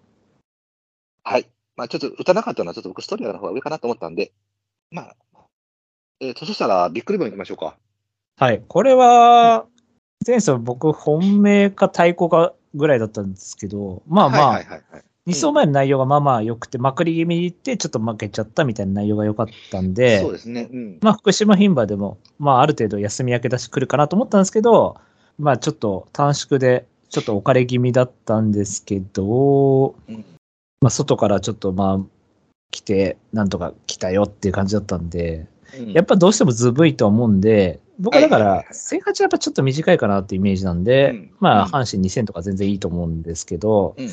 [1.23, 1.49] はい。
[1.75, 4.33] まあちょっと打たなかったのは、ちょっと僕ストーリアの方が上かなと思ったんで、
[4.89, 5.15] まあ、
[6.19, 7.77] えーと、そしたら、ビックリボン行きましょうか。
[8.37, 8.63] はい。
[8.67, 9.67] これは、
[10.25, 15.03] 前走僕、本命か対抗かぐらいだったんですけど、まあまあ、はいはいはい、はい。
[15.27, 20.69] 2走前の内容がまあまあ良くて、まくり気味にいって、ちょっと負けちゃったみたいな内容が良かったんで、そうですね。
[20.71, 20.97] うん。
[21.01, 24.97] まあ、福島牝馬でも、まあ、ある程度休み明け出し来るかなと思ったんですけど、
[25.39, 30.25] まあ、ちょっと短縮で、ちょっと置かれ気味だったんですけど、うん
[30.81, 31.99] まあ、外からちょっとまあ、
[32.69, 35.47] 来て、なんとか来たよっていう感じだったんで、
[35.79, 44.09] うんやっぱどうしてもずぶいと思うんで、僕はだからはいはいはい、1008はやっぱちょっと短いかなっていうイメージなんで、うんまあ、うん阪神2000とか全然いいと思うんですけど、うん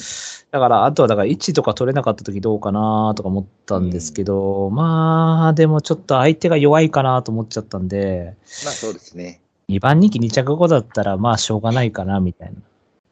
[0.51, 9.41] だから、あとはだから1とか取れなかった時どうかなとか思ったんですけど、まあ、でもちょっと相手が弱いかなと思っちゃったんで、まあそうですね。
[9.71, 12.53] 2番人気2着後だったら、まあ、しょうがないかな、みたい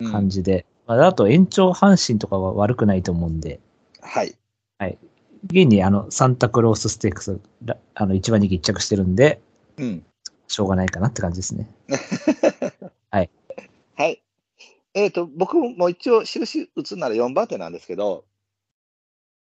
[0.00, 0.38] な感じ。
[0.38, 0.66] じで。
[0.86, 3.58] まあ、あと、延長阪神とかは悪くないと思うんで、
[4.02, 4.98] はい。
[5.46, 9.40] 現に、あの、サンタクロースステークス、らあの、1番人気1着してるんで、
[9.78, 10.04] うん。
[10.50, 11.68] しょうがないかなって感じですね。
[13.10, 13.30] はい。
[14.94, 18.24] えっ、と、僕も一応印打つなら4番手なんですけど、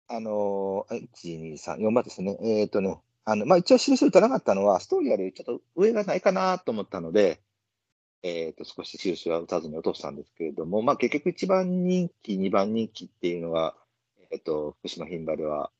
[0.07, 2.37] あのー、1、2、3、4番手ですね。
[2.41, 7.41] えっ、とね、あの、まあ、一応印打たなかったのは、ストーリーよりちょっと上がないかなと思ったので、
[8.23, 13.75] えっ、と、少し印は打たずに落としたんですけれども、まあ、結局一番人気、二番人気っていうのが、
[14.31, 15.71] えっ、と、福島牝馬では、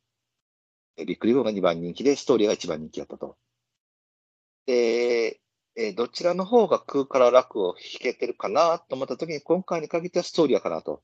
[0.96, 3.38] えビッグリボンが二番人気で、ストーリーが一番人気だったと。
[4.68, 5.40] で、
[5.76, 11.02] えーどちらの方が空から楽を引けてるかなと思った時に、今回に限ってはストーリーかなと。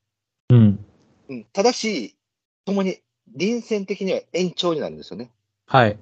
[0.49, 0.85] うん。
[1.29, 2.15] うん、ただし、
[2.65, 2.97] ともに
[3.35, 5.31] 臨戦的には延長になるんですよね。
[5.67, 5.97] はい。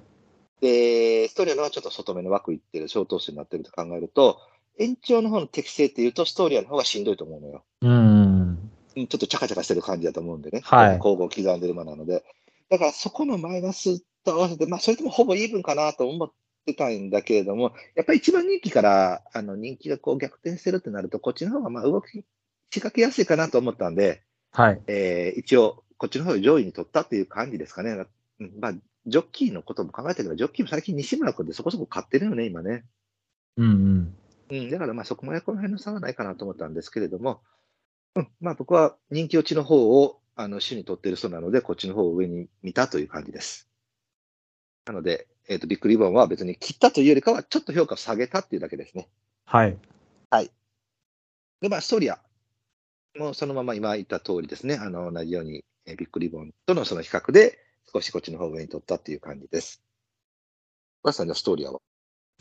[0.62, 4.40] で、ストーリーのはちょっと外目の枠いってる、小投手になってると考えると、
[4.78, 7.64] 延長の方の適性っていうと、ストーリーの方がしんどいと思うのよ。
[7.82, 7.90] うん。
[7.90, 10.60] うんちょっとチャカチャカしてる感じだと思うんでね。
[10.64, 12.24] はい交互刻んでる馬なので。
[12.68, 16.30] だからそこのマイナスと合わせて、まあそれともほぼイーブンかなと思っ
[16.64, 22.24] てたんだけれども、やっぱり一番人気からあの人気がこう逆転してるってなると、こっちの方がまあ動き
[22.70, 24.22] 仕掛けやすいかなと思ったんで、
[24.52, 24.80] はい。
[24.86, 27.92] えー一応こっちの方を上位に取ったっていう感じですかね。
[28.40, 28.74] うんまあ、
[29.06, 32.84] ジョッキーのことも考えたけど、ジョッキーも最近西村君でそこそこ勝ってるよね、今ね。
[33.56, 34.16] うんうん。
[34.50, 37.40] うん、だからまあそこまでこの辺の差はないかなと思ったんですけれども、
[38.16, 43.68] うん、まあ僕は人気落ちの方をあの主に取ってる人なので、こっちの方を上に見たという感じです。
[44.86, 49.08] なので、えっ、と、ビッグリボンは別に切ったというよりかは、ちょっと評価を下げたっていうだけですね。
[50.30, 50.50] はい。
[51.62, 52.18] で、まあ、ストーリア
[53.18, 57.58] もうそのまま今言った通りですね、あの、同じように、えービッグリボンとのその比較で、
[57.92, 59.82] 少しこっちの方を上に取ったっていう感じです。
[61.02, 61.80] バスさんのストーリアは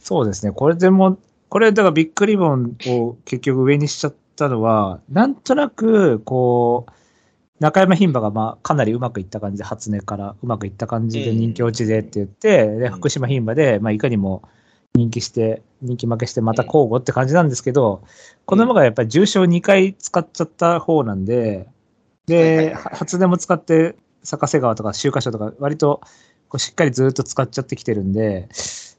[0.02, 0.52] そうですね。
[0.52, 6.92] これでも、これ、だからビッグリボンを結局上にしちゃったのは、なんとなく、こう、
[7.62, 12.91] 中山牝馬がまあかなりうまくいった感じで、初音からうまくいった感じでうん人気落ちでって言って、で、うん。
[12.93, 14.41] 福島牝馬で、まあいかにも
[14.95, 18.02] 人気して、人気負けしてまた交互って感じなんですけど、
[18.45, 21.67] この馬がやっぱり重賞2回使っちゃった方なんで、
[22.26, 26.02] で、初音も使って、坂瀬川とか秋華賞とか、割と
[26.50, 28.50] こうしっかりずっと使っちゃってきてるんで、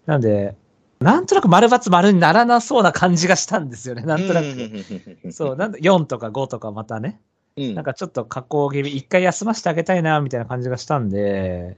[0.07, 0.55] なんで、
[1.01, 4.55] なんとなく丸×丸にならなそうな感じがしたんですよね、なんとなく。
[5.21, 7.21] く そう、なんだ4とか5とかまたね、
[7.57, 7.75] うん。
[7.75, 11.77] なんかちょっと加工気味、一回休ませてあげたいな、みたいな感じがしたんで、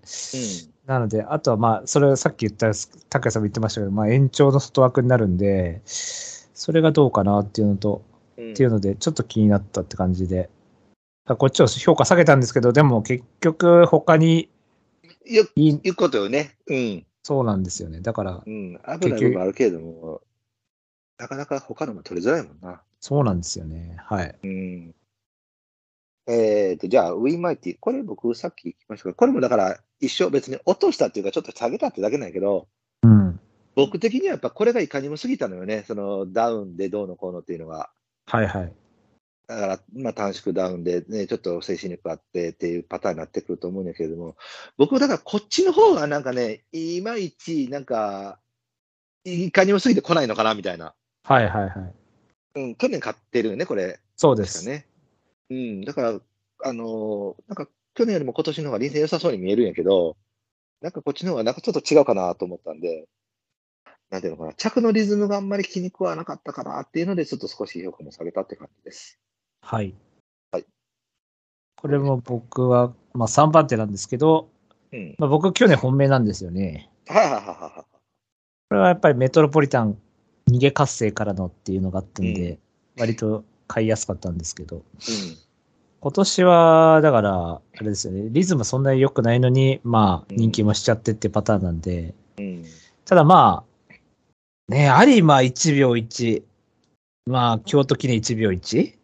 [0.87, 2.73] なので、あとはまあ、それさっき言った、
[3.09, 8.03] 拓也さんも言ってましたけど、まあ延長の外枠になるんで、それがどうかなっていうのと、
[8.37, 8.53] うん。
[8.53, 10.51] っていうので、ちょっと気になったって感じで、
[11.27, 14.51] こっちを評価下げたんですけど、でも結局他に
[15.25, 16.57] よくいうことよね。
[16.67, 17.07] うん。
[17.23, 18.01] そうなんですよね。
[18.01, 18.79] だからう、ん。
[19.01, 20.21] 危ない部分あるけれども、
[21.17, 22.83] なかなか他のも取りづらいもんな。
[23.01, 23.97] そうなんですよね。
[24.01, 24.35] はい。
[24.43, 24.95] うん。
[26.27, 27.77] えっ、と、じゃあ、ウィンマイティ。
[27.79, 32.69] これ僕さっき聞きましたけど、これもだから一緒別に落としたっていうかちょっと下げたってだけなんやけど、
[33.03, 33.41] うん。
[33.75, 35.85] 僕的にはやっぱこれがいかにも過ぎたのよね。
[35.87, 37.91] そのダウンでどうのこうのっていうのが。
[38.27, 38.73] はいはい。
[39.47, 44.37] だから、まあ短縮ダウンでね、ちょっと精神力あってっていうパターンになってくると思うんだけれども、
[44.79, 48.39] 僕はだからこっちの方がなんかね、いまいちなんか、
[49.25, 50.95] いかにも過ぎてこないのかなみたいな。
[51.25, 51.95] はいはいはい。
[52.57, 54.01] うん、去年買ってるよね、これ。
[54.17, 54.55] そうです。
[54.55, 54.87] ですかね。
[55.55, 56.21] うん、だから、
[56.65, 60.17] あのーなんか去年よりも今年の方が臨戦良さそうに見えるんやけど、
[60.81, 63.07] なんかこっちの方がなんかちょっと違うかなと思ったんで、
[64.11, 69.21] なんていうのかな、着のリズムがあんまり気に食わなかったかなっていうので、ちょっと少し評価も下げたって感じです。
[69.63, 69.95] はい。
[70.51, 70.67] はい。
[71.77, 74.49] これも僕は、まあ3番手なんですけど、
[74.93, 75.15] うん。
[75.19, 76.91] まあ、僕去年本命なんですよね。
[77.07, 77.85] はいはいはいは
[78.69, 79.99] これはやっぱりメトロポリタン
[80.49, 82.59] 逃げ活性からのっていうのがあったんで、
[82.99, 84.81] 割と買いやすかったんですけど、い。
[86.05, 90.37] 今年は、だから、あれですよね、リズムそんなに良くないのに、まあ、うん。
[90.37, 92.45] 人気もしちゃってってパターンなんで、うん。
[92.45, 92.65] うん。
[93.07, 96.43] ただまあ、ね、有馬1秒1、
[97.25, 98.95] まあ、京都記念1秒 1?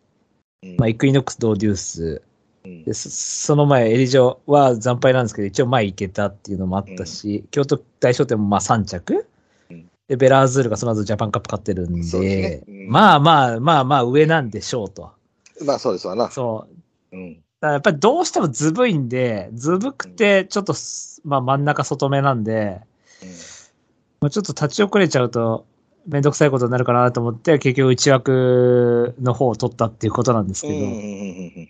[0.62, 0.76] うん。
[0.76, 2.20] まあ、イクイノックス、ドーデュース、
[2.66, 2.84] うん。
[2.84, 9.26] でそその前、エリジョは惨敗なんですけど、一応前行けたっていうのもあったし、京都大賞典もまあ3着、
[9.70, 9.88] うん。
[10.06, 12.62] で、ベラーズールがその後ジャパンカップ勝ってるんで、ですね。
[12.68, 12.88] うん。
[12.90, 15.12] まあまあまあまあ上なんでしょうと。
[15.64, 16.30] まあそうですわな。
[16.30, 16.66] そ
[17.12, 17.16] う。
[17.16, 17.34] うん。
[17.34, 22.80] だからやっぱりどうしてもずぶいんで、ずぶくてちょっとす、まあ真ん中外目なんで、
[24.20, 25.66] もうちょっと立ち遅れちゃうと
[26.06, 31.66] めんどくさいことになるかなと思って、結局内枠の方を取ったっていうことなんですけど、うん。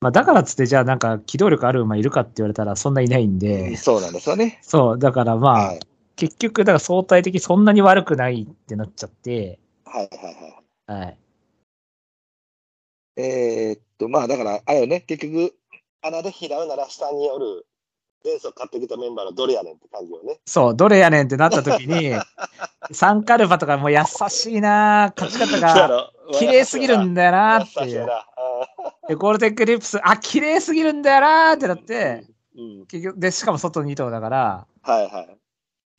[0.00, 4.58] まあだからっつってじゃあなんか機動力ある馬いるかって言われたらそんないないんで、そうなんですよね。
[4.62, 5.80] そう、だからまあ、はい。
[6.16, 10.30] 結局、だから相対的にそんなに悪くないってなっちゃって、はいは
[10.88, 11.04] いはい。
[11.04, 11.18] はい。
[13.16, 15.54] えーっと、まあだから、あれよね、結局、
[16.02, 17.66] 穴で拾うなら下による、
[18.24, 20.38] 前走買ってきたメンバーのどれやねんって感じよね。
[20.46, 22.12] そう、どれやねんってなった時に、
[22.92, 28.08] サンカルパとかもう優しいな勝ち方がろ綺麗すぎるんだよなっていう。
[29.08, 32.24] で、ゴールデンクリップス、あ、綺麗すぎるんだよなってなって、
[32.56, 32.86] うん。
[32.86, 35.38] 結局、で、しかも外2頭だから、はいはい。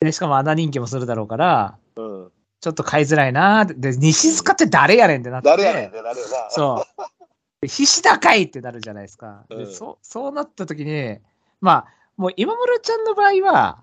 [0.00, 2.32] で、しかも穴人気もするだろうから、うん。
[2.60, 3.66] ちょっと買いづらいな。
[3.66, 5.48] で、西塚って誰やねんってなって。
[5.50, 6.50] 誰やねんってなるよな。
[6.50, 7.02] そう。
[7.64, 9.44] で菱田かいってなるじゃないですか。
[9.48, 11.18] でうんそうそうなった時に、
[11.60, 13.78] まあ、もう今村ちゃんの場合は、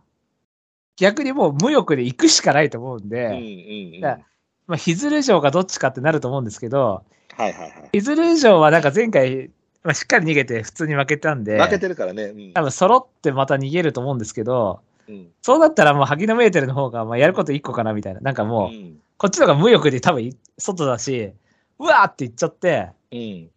[0.98, 4.02] 逆にもう無欲で行くしかないと思うんで、うんうんうん。
[4.02, 4.26] だはい
[4.68, 7.04] まあ、ヒズル城がどっちかってなると思うんですけど、
[7.36, 7.90] はいはい。
[7.92, 9.50] ヒズル城はなんか前回、
[9.84, 12.26] まあ、しっかり逃げて普通に負けたんで、負けてるからね。
[12.26, 15.28] うん多分揃ってまた逃げると思うんですけど、うん。
[15.42, 18.20] そうなったらもう萩野メーテルの方がまあやること一個かなみたいな。
[18.22, 19.00] なんかもう、ん。
[19.18, 21.34] こっちの方が無欲で多分い外だし、
[21.80, 22.92] うわーって言っちゃって、うん。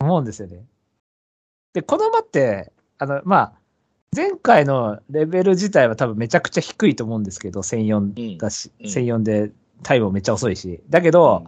[0.00, 0.64] 思うんですよね。
[1.72, 3.52] で、この馬って、あの、まあ、
[4.14, 9.50] 前回のレベル自体は多分めちゃくちゃ低いと思うんですけど、1004だし、うん1004で
[9.82, 10.80] タイムもめっちゃ遅いし。
[10.88, 11.46] だけど、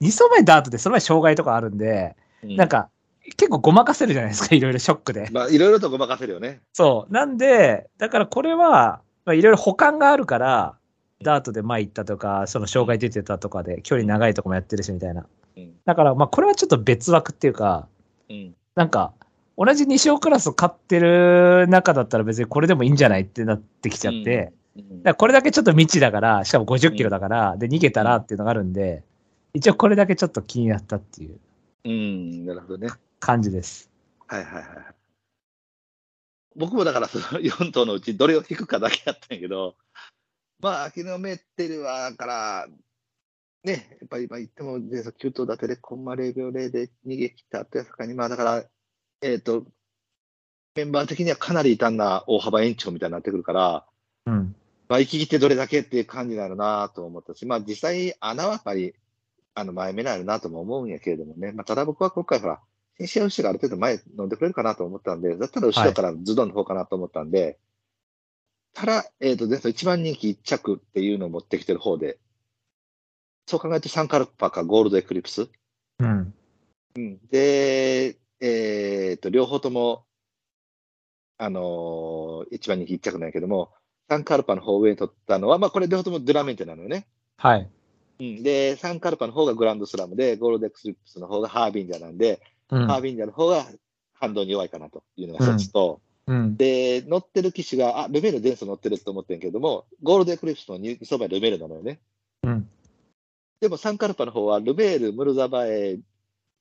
[0.00, 2.88] 2走前ダートでその前障害とかあるんで、うん、なんか、
[3.36, 5.28] 結構ごまかせるじゃないですか、いろいろショックで。
[5.32, 6.60] まあ、いろいろとごまかせるよね。
[6.72, 7.12] そう。
[7.12, 10.76] なんで、だからこれは、まあ、いろいろ保管があるから、
[11.22, 15.26] ダートで前行ったとか、その障害出てたとかで、距離長いとこもやってるしみたいな。
[15.56, 15.74] うん。
[15.84, 17.88] だから、まあ、これはちょっと別枠っていうか、
[18.28, 18.54] うん。
[18.74, 19.12] なんか、
[19.56, 24.52] 同じ西尾クラスを買ってる中だったら別にこれでもいいんじゃないってなってきちゃって、
[25.16, 29.04] これだけちょっと未知だから、しかも50キロだから、で、逃げたらっていうのがあるんで、
[29.52, 31.38] 一応これだけちょっと気になったっていう
[31.84, 32.46] うん。
[32.46, 32.88] なるほどね。
[33.20, 33.90] 感じです。
[34.26, 34.66] はいはいはい。
[36.56, 39.76] 僕もだからその4頭のうちどれを引くかだけやったんやけど、
[40.60, 42.66] まあ、秋のメッテルは、から、
[43.64, 48.64] ね、やっぱり今言っても、前走9頭立てでコンマ0秒0で逃げ切った後やさかに、まあだから、
[49.22, 49.66] えっ、と、
[50.74, 53.86] メンバー的にはかなり異端な大幅延長みたいになってくるから、
[54.26, 54.54] うん。
[54.88, 58.94] まあ、生き切ってどれだけっていう感じになるなと思ったし、まあ実際穴はやっぱり、
[59.54, 62.60] あの前目になるなとも思うんやけれどもね、まあただ僕は今回ほら、
[62.98, 67.58] 新試合牛がある程度前飲んでくれるかなと思ったんで、だったら後ろからズドンの方かなと思ったんで、
[68.74, 72.18] ただ、えっ、と、前走一番人気一着っていうのを持ってきてる方で、
[73.46, 75.48] そう考えるとサンカルパかゴールドエクリプス？
[75.98, 76.34] うん。
[76.96, 80.04] うん、で、えっ、と、両方とも、
[81.38, 83.72] あのー一番人気一着なんやけども、
[84.08, 87.06] サンカルパの方を上に取ったのは、まあこれ両方ともドゥラメンテなのよね。
[87.36, 87.68] はい。
[88.20, 93.66] うん、で、サンカルパの方がグランドスラムで、ゴールドエクリプスの方がハービンジャーなんで、うんハービンジャーの方が
[94.14, 96.56] 反動に弱いかなというのが一つと、うん。
[96.56, 102.00] で、乗ってる機種が、あ、ルメール前走乗ってると思ってんけども、ゴールドエクリプスの2走前ルメールなのよね。
[102.44, 102.68] うん。
[103.60, 105.98] でもサンカルパの方はルメール、ムルザバエ、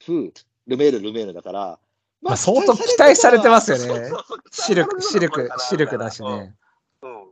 [0.04, 0.32] フー、
[0.68, 1.80] ルメール、ルメールだから、
[2.22, 3.84] まあ相当期待されてますよね。
[3.84, 6.56] そうそうそうシルク、シルク、シルクだしうんね。
[7.02, 7.32] うん。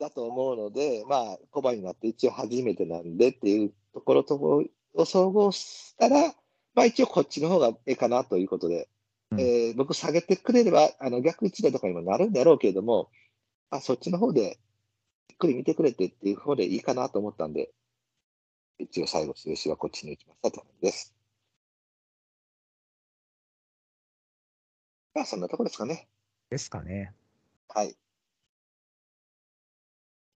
[0.00, 4.64] だと思うので、まあ、コバになって一応初めてなんでっていうところとも
[4.94, 6.34] を総合したら、
[6.74, 8.88] まあ一応こっちの方がええかなということで、
[9.30, 9.40] うん。
[9.40, 13.10] えー僕下げてくれれば、あの逆一台とかにもなるんだろうけれども、
[13.70, 14.58] あ、そっちの方で、
[15.28, 17.70] ゆっくり見てくれてっていう方でいいかなと思ったんで、
[18.80, 21.14] 一応最後、印はこっちに打ちましたという感じです。
[25.14, 26.08] まあそんなところですかね。
[26.48, 27.12] ですかね。
[27.68, 27.94] はい。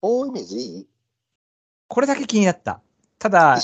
[0.01, 0.87] 大イメージいい？
[1.87, 2.81] これだけ気になった。
[3.17, 3.57] ただ。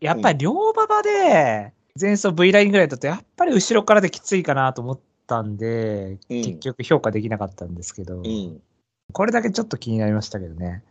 [0.00, 8.62] やっぱり両馬場で、前走 V ラインぐらいだと、やっぱり後ろからできついかなと思ったんで、うん結局評価できなかったんですけど、うん、うん。
[9.12, 10.82] これだけちょっと気になりましたけどね。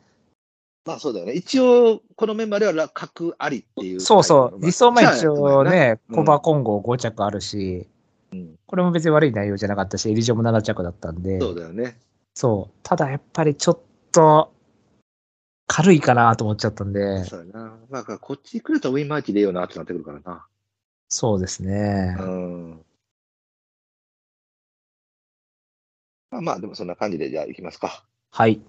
[0.86, 1.34] まあそうだよね。
[1.34, 4.02] 一応、このメンバーでは角ありっていう。
[4.02, 7.88] そうそう、理想は一応ね、うんコバ混合5着あるし、
[8.32, 12.00] うんこれも別に悪い内容じゃなかったし、エリジョも7着だったんで、そうだよね。
[12.34, 12.74] そう。
[12.82, 13.80] ただやっぱりちょっ
[14.12, 14.52] と、
[15.67, 17.78] 軽いかなと思っちゃったんで、そうやな。
[17.89, 20.46] まあ、こっちに来るとウィンマーチでいいよなってなってくるからな。
[21.08, 22.15] そうですね。
[22.19, 22.86] うん。
[26.32, 28.04] まあまあ、でもそんな感じで、じゃあ行きますか。
[28.32, 28.60] はい。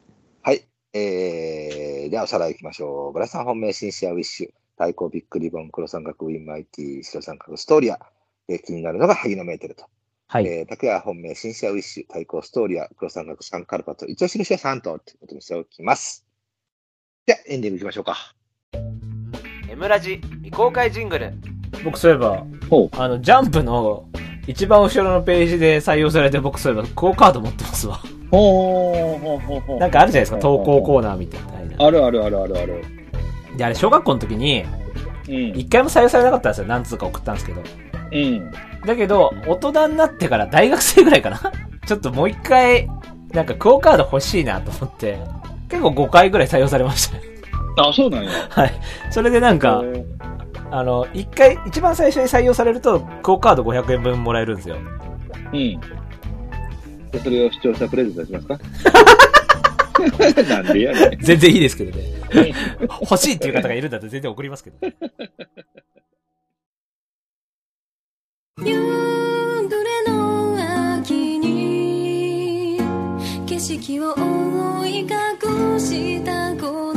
[0.43, 0.67] はい。
[0.93, 3.13] えー、じゃあおさらい行きましょう。
[3.13, 7.99] ブラさん本命、シンシアウィッシュ、対抗ビッグリボン、黒三角ウィンマイティ、白三角ストーリア。
[8.49, 9.87] えー気になるのが萩野メーテルと。
[10.29, 10.47] はい。
[10.47, 16.27] えー、拓也本命、シンシアウィッシュ、対抗ストーリア、黒三角サンカルパと、一応印は3頭ということにしておきます。
[17.27, 18.35] じゃあ、エンディング行きましょうか。
[19.71, 21.33] M ラジ未公開ジングル
[21.85, 24.09] 僕そういえば、ほあの、ジャンプの
[24.47, 28.01] 一番後ろのページで採用されて僕そういえば、クオカード持ってますわ。
[28.31, 31.41] ほうほうほうほうなんかあるじゃないですか、投稿コーナーみたい
[31.79, 31.87] な。
[31.87, 32.85] あるあるあるあるある。
[33.57, 34.65] で、あれ、小学校の時に、
[35.27, 36.67] 一回も採用されなかったんですよ。
[36.67, 37.63] 何通か送ったんですけど。
[38.13, 38.53] うん。
[38.87, 41.41] だけど、大人になってから大学生ぐらいかな
[41.87, 42.89] ちょっともう一回、
[43.33, 45.19] なんかクオカード欲しいなと思って、
[45.69, 47.11] 結構5回ぐらい採用されまし
[47.77, 47.89] た。
[47.89, 48.31] あ、そうなんや。
[48.51, 48.73] はい。
[49.11, 49.83] それでなんか、
[50.71, 54.77] あの、一回、一番最初に採用されると、クオカード500円分もらえるんですよ。
[55.53, 55.81] うん。
[57.15, 58.59] でそれを視聴者プレゼントしますか？
[60.49, 61.19] なんでやねん。
[61.21, 62.05] 全然いいですけどね。
[63.01, 64.95] 欲しいっていう方がいるんだったら全然送りますけどね。
[68.65, 72.79] 夕暮れの秋に
[73.47, 75.09] 景色を覆い隠
[75.81, 76.94] したこ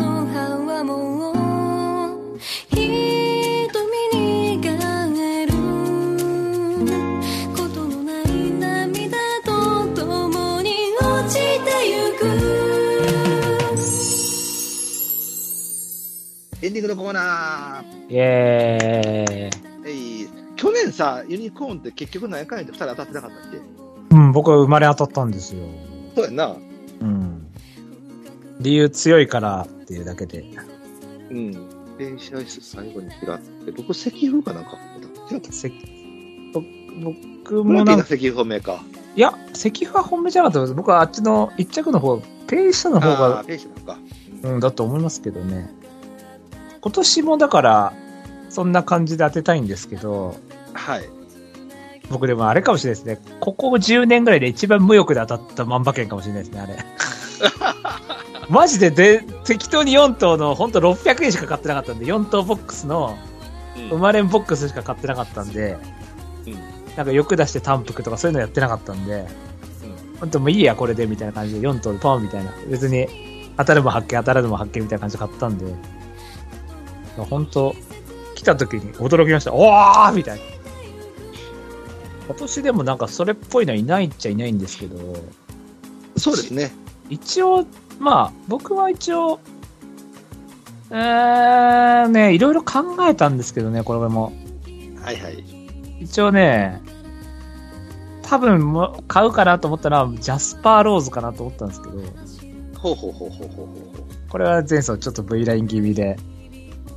[16.67, 18.13] エンディングのコーナー。
[18.13, 19.89] イエーイ。
[19.89, 23.57] えい去年さ、ユニコーンって結局何回で2人当たってなかったっけ？
[24.13, 25.61] うん、僕は生まれ当たったんですよ。
[26.13, 26.57] そうやんな。
[26.99, 27.47] うん。
[28.59, 30.43] 理由強いからっていうだけで。
[31.31, 31.51] うん。
[31.97, 34.71] 電子アイス最後に嫌って、僕、石風かなんか
[35.31, 35.53] 違った。
[35.53, 35.71] せ
[36.53, 36.61] ぼ
[37.01, 38.83] 僕モもなんか、石風本命か。
[39.15, 40.73] いや、石油は本命じゃなかったです。
[40.73, 43.99] 僕はあっちの一着の方、ペイシャの方がー、、ペーシなのか。
[44.43, 45.73] うん、だと思いますけどね。
[46.81, 47.93] 今年もだから、
[48.49, 50.35] そんな感じで当てたいんですけど、
[50.73, 51.09] はい。
[52.09, 53.37] 僕でもあれかもしれないですね。
[53.39, 56.77] ここ10年ぐらいで一番無欲で当たった万馬券かもしれないですね、あれ。
[58.49, 63.17] マジでで、適当に4頭の、ほんと600円しか買ってなかったんで、4頭ボックスの、
[63.89, 65.77] 生まれんボックスしか買ってなかったんで、
[66.45, 69.27] うんなんか欲出して単服とかそういうのやってなかったんで、
[70.19, 72.51] ほんともういいや、これで、みたいな感じで4頭でポンみたいな。
[72.67, 73.07] 別に、
[73.55, 75.65] 当たるも発見、当たらぬも発見みたいな感じで買ったんで、
[77.25, 77.75] 本当
[78.35, 79.53] 来た時に驚きました。
[79.53, 80.45] おーみたいな。
[82.27, 84.97] 今年でもなんかそれっぽいのはいないっちゃいないんですけど、
[86.17, 86.71] そうですね。
[87.09, 87.65] 一応、
[87.99, 89.39] まあ、僕は一応、
[90.91, 94.33] えー、ね、いろいろ考えたんですけどね、これも。
[95.01, 95.43] はいはい。
[96.01, 96.81] 一応ね、
[98.23, 101.97] 多分もう買うかなと思ったのは、ジャスパーローズかなと思ったんですけど、
[102.77, 103.87] ほうほうほうほうほうほ
[104.29, 106.36] これは前走ちょっと V ライン気味でう。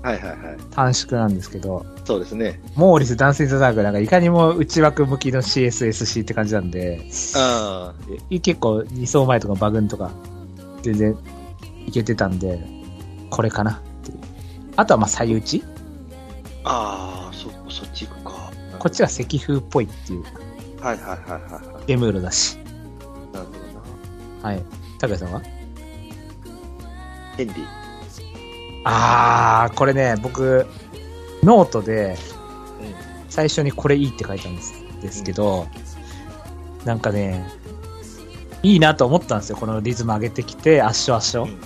[0.03, 0.39] はいはいはい。
[0.71, 2.61] 短縮なんですけど、そうですね。
[2.75, 7.93] モーリス・ダンス・イン・ザ・ダークなんかいかにも内枠向きの CSSC って感じなんで、あ
[8.31, 10.11] え結構2走前とかバグンとか
[10.83, 11.17] 全然
[11.87, 12.59] いけてたんで、
[13.29, 14.19] これかなっていう。
[14.77, 15.63] あとはまあ、最打ち
[16.65, 17.29] あ。
[17.29, 18.51] ああ、そ、そっち行くか。
[18.79, 20.23] こっちは赤風っぽいっていう、
[20.81, 22.55] はいはいはいはいはエムーロだし。
[22.55, 22.57] い。
[23.35, 23.59] なるほど
[24.43, 24.49] な。
[24.49, 24.65] はい。
[24.99, 25.43] 高谷さんは？
[27.37, 27.80] ヘンリー。
[28.85, 30.67] あー、これね、僕、
[31.43, 32.17] ノートで、
[33.29, 35.67] 最初にこれいいって書いたんですですけど、
[36.85, 37.47] なんかね、
[38.63, 39.57] いいなと思ったんですよ。
[39.57, 41.53] このリズム上げてきて、圧勝圧勝。
[41.53, 41.57] う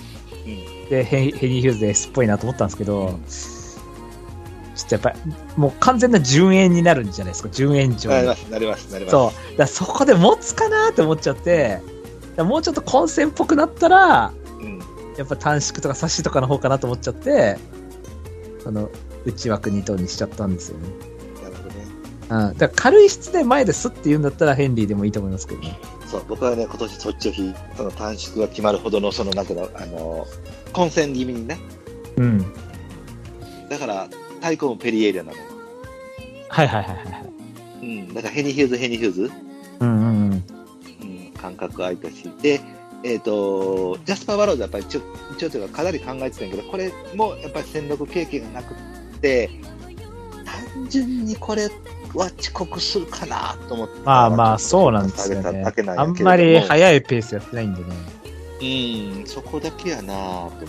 [0.49, 0.89] ん。
[0.89, 3.19] で、ヘイヘリー・ヒューズで S っぽいなと思ったんですけど、
[4.75, 8.35] ちょっとやっぱり、もう完全な順延になるんじゃないですか、順延上になりま。
[8.35, 9.11] す、なります、なります。
[9.11, 9.57] そう。
[9.57, 11.81] だそこで持つかなって思っちゃって、
[12.37, 14.44] もうちょっと混戦っぽくなったら、うん。
[15.17, 17.57] やっぱ短縮とか差しとかの方かなと思っちゃって、
[18.65, 18.89] あの、
[19.25, 20.89] 内枠2頭にしちゃったんですよね。
[21.43, 21.85] なるほどね。
[22.29, 22.57] うん。
[22.57, 25.77] だから軽い質で前ですって言うんだったらヘンリーでもいいと思いますけどね。
[26.07, 30.27] そう、僕はね、今年そっちを引いその短縮が決まるほどの、その、なんていうの、あの、
[30.73, 31.59] 混戦気味にね。
[32.17, 32.45] うん。
[33.69, 35.43] だから、太鼓もペリエリアなのよ。
[36.49, 37.25] はいはいはいはいはい。
[37.81, 38.13] うん。
[38.13, 39.31] だから、ヘニーヒューズ、ヘニーヒューズ、
[39.79, 40.31] うんうんうん。
[40.31, 42.31] うん、感覚空いたし。
[42.41, 42.61] で、
[43.05, 45.01] えっ、と、ジャスパー・バローズはやっぱり一応、
[45.35, 48.77] 一応というか、かなり考えてたんやけど、これもやっぱり戦力経験がなくっ
[49.21, 49.47] て、
[50.43, 51.69] 単純にこれ
[52.15, 53.99] は遅刻するかなと思って。
[54.03, 55.63] まあまあ、そうなんですよね
[55.95, 57.95] あんまり速いペースやってないんでね。
[59.19, 60.65] うん、そこだけやなと思って。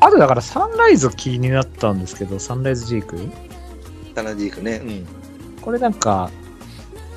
[0.00, 3.18] あとだからサンライズ気になったんですけど、サンライズジーク
[4.14, 4.76] タナジークね。
[4.82, 5.06] うん。
[5.60, 6.30] これなんか、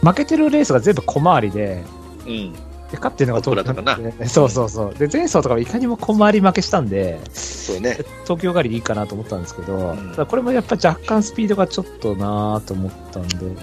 [0.04, 1.82] 負けてるレースが全部小回りで、
[2.28, 2.65] うん。
[2.92, 4.94] で勝ってるのが東オクラとか京そうそうそう。
[4.94, 7.98] で、前走とかもいかにも小回り負けしたんで、そうね。
[8.24, 13.56] 東京帰りでいいかなと思ったんですけど、んただこれもやっぱ若干スピードがちょっとなぁと思ったんで、うん。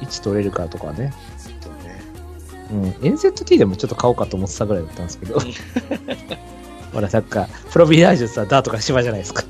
[0.00, 1.12] 位置取れるかとかね。
[1.38, 2.92] そうね。
[3.02, 3.14] うん。
[3.14, 5.38] NZT でもちょっと買おうかと思ってたぐらいだったんですけど。
[6.92, 9.44] ほら、なんか、プロビナージュさ、ダートが芝じゃないですか。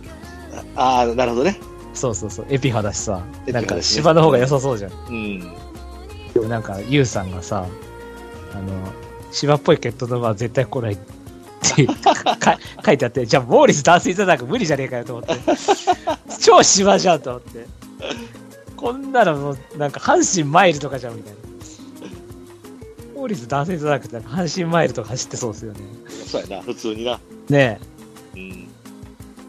[0.74, 1.58] ああ、なるほどね。
[1.94, 2.46] そうそうそう。
[2.50, 3.22] エピファだしさ。
[3.46, 4.92] なんか芝の方が良さそうじゃん。
[5.08, 5.40] うん。
[6.34, 7.66] でもなんか、ユウさんがさ、
[8.52, 8.72] あの、
[9.36, 11.86] 芝っぽい血統の馬は絶対来ないって
[12.40, 15.34] か書いてあって、じゃあ、モーリスダンスインザダーク無理じゃねえかよと思って。
[16.40, 17.66] 超芝じゃんと思って。
[18.76, 21.38] こんなのもう、なんか、阪神マイルとかじゃんみたいな。
[23.14, 25.80] モーリスダンスインザダークってなんか阪神マイルとか走ってそうですよね。
[26.26, 27.20] そうやな、普通にな。
[27.50, 27.78] ね
[28.34, 28.68] うん。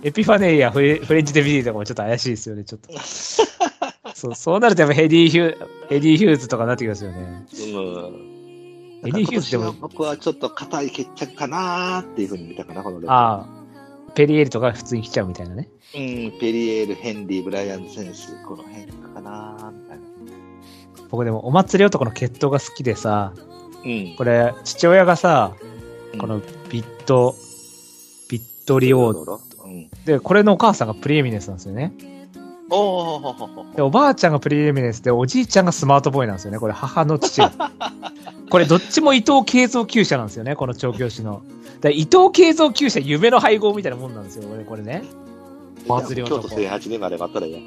[0.03, 2.99] え、エピファネイアフレ、フレンチデビディとかもちょっと怪しいですよね、ちょっと。
[4.13, 7.45] そう、そうなるとやっぱヘディヒュー、ヘディヒューズとかになってきますよね。
[7.53, 7.77] う
[8.33, 8.36] ん。
[9.05, 15.69] エヒューズでも僕はちょっと硬い決着かなーっていうふうに見たかな、このレああ、ペリエールとか普通に来ちゃうみたいなね。
[15.95, 20.03] うん、ペリエール、ヘンリー、ブライアン・センス、この辺かなーみたいな。
[21.09, 23.33] 僕でもお祭り男の血統が好きでさ、
[23.85, 24.15] うん。
[24.17, 25.77] これ、父親がさ、うん
[26.17, 27.35] このビット、
[28.29, 29.89] ビットリオーうん。
[30.05, 31.93] で、これのお母さんがプリエミネンスなんですよね。
[32.69, 36.59] おーで、おばあちゃんがプリエミネンスで、おじいちゃんがスマートボーイなんですよね。
[36.59, 37.51] これ、母の父が。
[38.49, 40.55] これ、どっちも伊藤慶三厩舎なんですよね。
[40.55, 41.41] この調教師の。
[41.81, 44.47] で伊藤慶三厩舎、夢の配合みたいなもんなんですよ。
[44.49, 45.03] これ、これね。
[45.87, 47.59] お祭り京男都正八年まで待ったらいいや。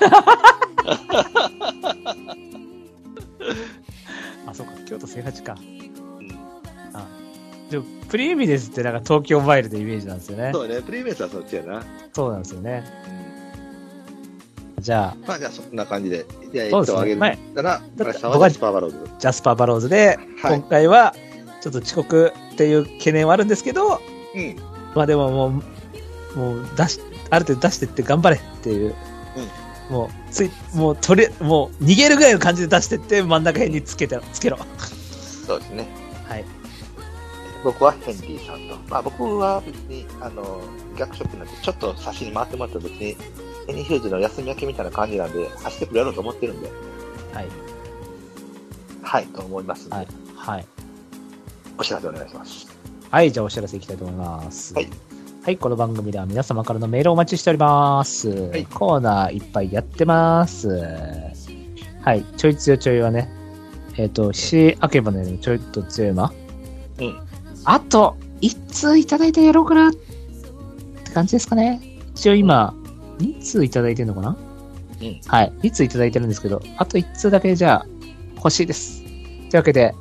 [4.46, 4.72] あ、そうか。
[4.86, 5.56] 京都正八か。
[6.20, 6.28] うん。
[7.70, 10.50] でも、プリエミネンスってなんか東京マイルでイメージなんですよね。
[10.54, 11.82] そうね、プリメースはそっちやな。
[12.14, 12.84] そうなんですよね。
[13.08, 13.25] うん。
[14.78, 16.26] じゃあ、まあじゃあそんな感じで。
[16.52, 19.10] じゃあ、そうですね一頭あげるはいたら、だって村さんはジャスパーバローズ。
[19.18, 21.14] ジャスパー・バローズで、はい今回は、
[21.60, 24.00] ちょっと遅刻っていう懸念はあるんですけど、
[24.34, 24.56] うん。
[24.94, 25.62] まあでもも
[26.34, 27.00] う、もう出し、
[27.30, 28.94] ある程度出してって頑張れっていう、
[29.90, 34.58] もう、つい、もう取れ、もう逃げるぐらいの感じで出してって真ん中辺につけて、つけろ。
[35.46, 35.86] そうですね。
[36.28, 36.44] はい。
[37.64, 38.76] 僕はヘンリーさんと。
[38.90, 40.60] まあ僕は別に、あの、
[40.96, 43.16] 逆色になって、ちょっと差しに回ってもらったら別に、
[43.66, 46.70] ヘニーヒューズの休み明けみたいな感じなんで、走ってくれると思ってるんで、
[47.32, 47.48] はい。
[49.02, 50.08] はい、と思いますはい。
[50.34, 50.66] はい。
[51.78, 52.66] お知らせお願いします。
[53.10, 54.74] はい、じゃあお知らせいきたいと思います。
[54.74, 54.88] はい。
[55.42, 58.28] はい、この番組では皆様からのメールをお待ちしております。
[58.56, 60.68] いコーナーいっぱいやってます。
[62.02, 63.30] はい、ちょい強いちょいはね、
[63.96, 66.32] えっ、と、し、あけばね、ちょいと強いま。
[66.98, 67.20] うん。
[67.64, 71.80] あと、一通いただいてやろうかなって感じですかね。
[72.14, 72.74] 一応今、
[73.18, 74.36] 2通いただいてるのかな？
[75.00, 75.20] うん。
[75.26, 75.52] はい。
[75.62, 77.86] 2通いただいてるんですけど、あと1通だけじゃあ、
[78.36, 79.02] 欲しいです。
[79.02, 79.12] とい
[79.52, 79.94] うわけで、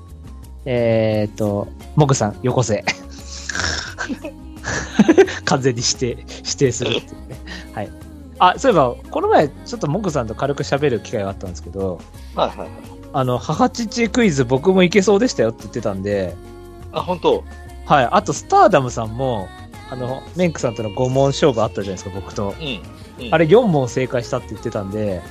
[0.65, 2.83] えー、っと、モグさん、よこせ。
[5.45, 7.37] 完全に指定、指定するっていうね。
[7.73, 7.91] はい。
[8.39, 11.99] あ、そういえば、この前、ちょっとモグさんと軽く喋る機会があったんですけど、
[12.35, 12.69] はいはいはい。
[13.13, 16.35] あの、母父クイズ僕もいけそうでしたよって言ってたんで、
[16.91, 17.43] あ、本当？
[17.85, 18.09] はい。
[18.11, 19.47] あと、スターダムさんも、
[19.91, 22.55] あの、メンクさんとの5問勝負あったじゃないですか、僕と。
[22.59, 22.81] うん。
[23.31, 25.21] あれ4問正解したって言ってたんで、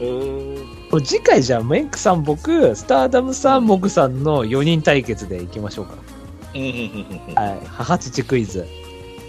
[0.00, 5.94] へーこれ次回じゃあ、メンクさん、僕、スターダムさん、モグさんの4人対決でいきましょうか。
[6.54, 7.34] うんうんうんうんうん。
[7.34, 7.60] はい。
[7.66, 8.66] 母父クイズ。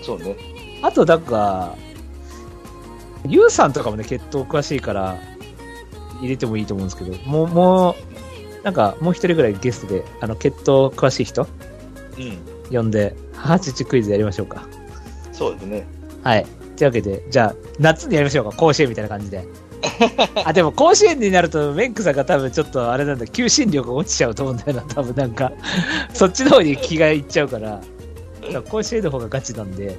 [0.03, 0.36] そうね。
[0.82, 1.76] あと、なんか、
[3.26, 5.18] ユウさんとかもね、血統詳しいから、
[6.20, 7.95] 入れてもいいと思うんですけど、もう、もう、
[8.64, 11.47] なんか、もう一人ぐらいゲストで、あの、血統詳しい人
[12.18, 12.76] うん。
[12.76, 14.68] 呼んで、母父クイズやりましょうか。
[15.32, 15.88] そうですね。
[16.24, 16.46] はい。
[16.76, 18.58] というわけで、じゃあ、夏にやりましょうか。
[18.58, 19.46] 甲子園みたいな感じで。
[20.46, 24.82] あ、でも甲子園になると、メンクさんが多分ちょっとあれなんだ、求心力が落ちちゃうと思うんだよな。
[24.84, 25.52] 多分なんか、
[26.14, 27.82] そっちの方に気がいっちゃうから、
[28.42, 29.98] だから甲子園の方がガチなんで、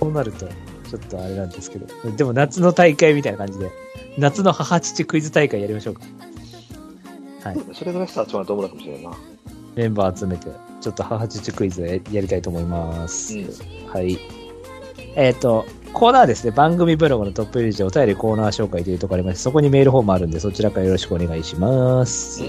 [0.00, 1.86] こうなると、ちょっとあれなんですけど。
[2.16, 3.70] でも夏の大会みたいな感じで、
[4.18, 6.00] 夏の母父クイズ大会やりましょうか。
[7.44, 7.60] はい。
[7.72, 9.16] それぐらいしたら集まると思うかもしれないな。
[9.74, 10.48] メンバー集めて、
[10.80, 13.38] ちょっと母父クイズややりたいと思います。
[13.38, 13.46] うん
[13.88, 14.18] はい。
[15.14, 22.42] えっ、と、コーナーですね、番組ブログのトップページでお便りコーナー紹介というところありまして、そこにメールフォームあるんで、そちらからよろしくお願いします。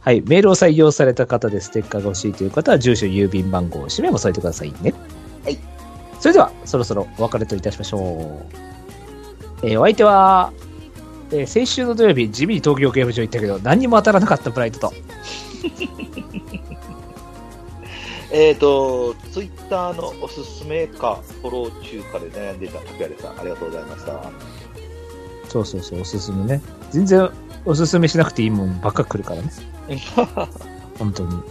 [0.00, 4.92] はい、メールを採用された方でステッカーが欲しいという方は、住所、郵便番号、氏名も添えてくださいね。
[5.44, 5.58] はい。
[6.18, 7.98] それでは、そろそろお別れといたしましょ
[8.52, 8.56] う。
[9.62, 10.52] えーお相手は、
[11.30, 14.92] えー先週の土曜日、地味に東京刑務所行ったけど、何にも当たらなかったプライドと。
[18.30, 24.30] えっ、ー、と、ツイッターのおすすめか、フォロー中かで悩んでいた竹谷さん、ありがとうございました。
[25.48, 26.60] そうそうそう、おすすめね。
[26.90, 27.30] 全然
[27.64, 29.50] おすすめしなくていいもんばっか来るからね。
[30.98, 31.42] 本当に。